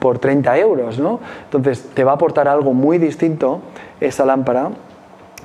[0.06, 1.20] por 30 euros, ¿no?
[1.46, 3.62] Entonces te va a aportar algo muy distinto
[4.00, 4.70] esa lámpara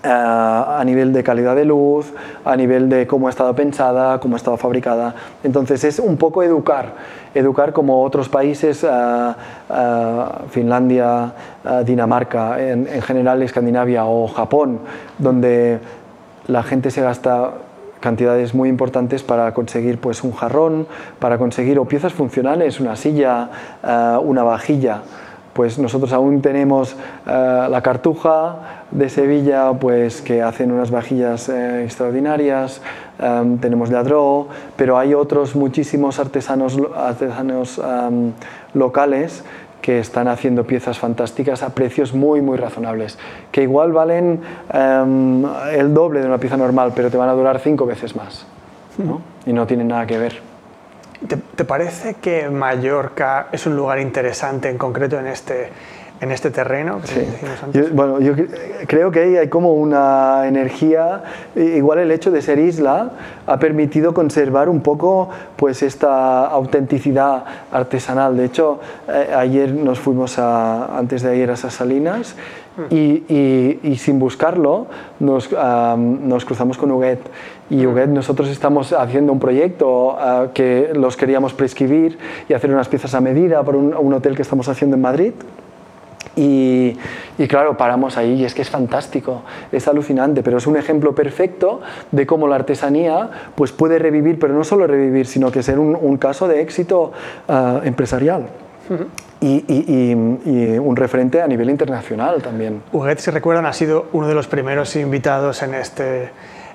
[0.02, 2.12] eh, a nivel de calidad de luz,
[2.44, 5.14] a nivel de cómo ha estado pensada, cómo ha estado fabricada.
[5.42, 6.92] Entonces es un poco educar,
[7.34, 11.32] educar como otros países, eh, eh, Finlandia,
[11.86, 14.80] Dinamarca, en, en, general Escandinavia o Japón,
[15.16, 15.78] donde
[16.48, 17.52] la gente se gasta
[18.00, 20.86] cantidades muy importantes para conseguir pues, un jarrón,
[21.18, 23.50] para conseguir piezas funcionales, una silla,
[24.22, 25.02] una vajilla.
[25.52, 26.96] Pues nosotros aún tenemos
[27.26, 32.80] eh, la Cartuja de Sevilla, pues que hacen unas vajillas eh, extraordinarias,
[33.18, 34.46] em, tenemos Ladró,
[34.76, 38.32] pero hay otros muchísimos artesanos, artesanos em,
[38.74, 39.42] locales
[39.80, 43.18] que están haciendo piezas fantásticas a precios muy muy razonables,
[43.50, 44.40] que igual valen
[44.72, 48.46] em, el doble de una pieza normal, pero te van a durar cinco veces más
[49.46, 50.40] y no tienen nada que ver.
[51.56, 55.68] ¿Te, parece que Mallorca es un lugar interesante en concreto en este,
[56.20, 57.00] en este terreno?
[57.04, 57.20] sí.
[57.92, 58.34] bueno, yo
[58.86, 61.22] creo que ahí hay como una energía,
[61.56, 63.12] igual el hecho de ser isla
[63.46, 68.36] ha permitido conservar un poco pues esta autenticidad artesanal.
[68.36, 72.36] De hecho, eh, ayer nos fuimos a, antes de ayer a esas salinas
[72.76, 72.94] mm.
[72.94, 74.86] y, y, sin buscarlo
[75.18, 77.20] nos, nos cruzamos con Huguet
[77.70, 82.18] y Huguet, nosotros estamos haciendo un proyecto uh, que los queríamos prescribir
[82.48, 85.32] y hacer unas piezas a medida para un, un hotel que estamos haciendo en Madrid.
[86.36, 86.96] Y,
[87.38, 89.42] y, claro, paramos ahí y es que es fantástico,
[89.72, 91.80] es alucinante, pero es un ejemplo perfecto
[92.12, 95.96] de cómo la artesanía pues puede revivir, pero no solo revivir, sino que ser un,
[96.00, 97.12] un caso de éxito
[97.48, 98.46] uh, empresarial.
[98.88, 99.06] Uh -huh.
[99.40, 100.12] Y, y,
[100.44, 102.82] y, un referente a nivel internacional también.
[102.92, 106.30] Huguet, si recuerdan, ha sido uno de los primeros invitados en este,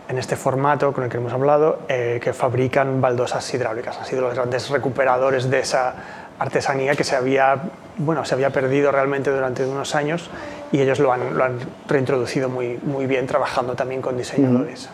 [0.09, 3.99] en este formato con el que hemos hablado, eh, que fabrican baldosas hidráulicas.
[3.99, 5.93] Han sido los grandes recuperadores de esa
[6.39, 7.63] artesanía que se había,
[7.97, 10.29] bueno, se había perdido realmente durante unos años
[10.71, 14.89] y ellos lo han, lo han reintroducido muy, muy bien trabajando también con diseñadores.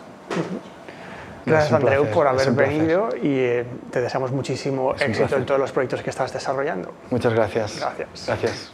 [1.44, 6.02] Gracias, Andreu, por haber venido y eh, te deseamos muchísimo éxito en todos los proyectos
[6.02, 6.92] que estás desarrollando.
[7.10, 7.78] Muchas gracias.
[7.80, 8.26] Gracias.
[8.26, 8.72] Gracias.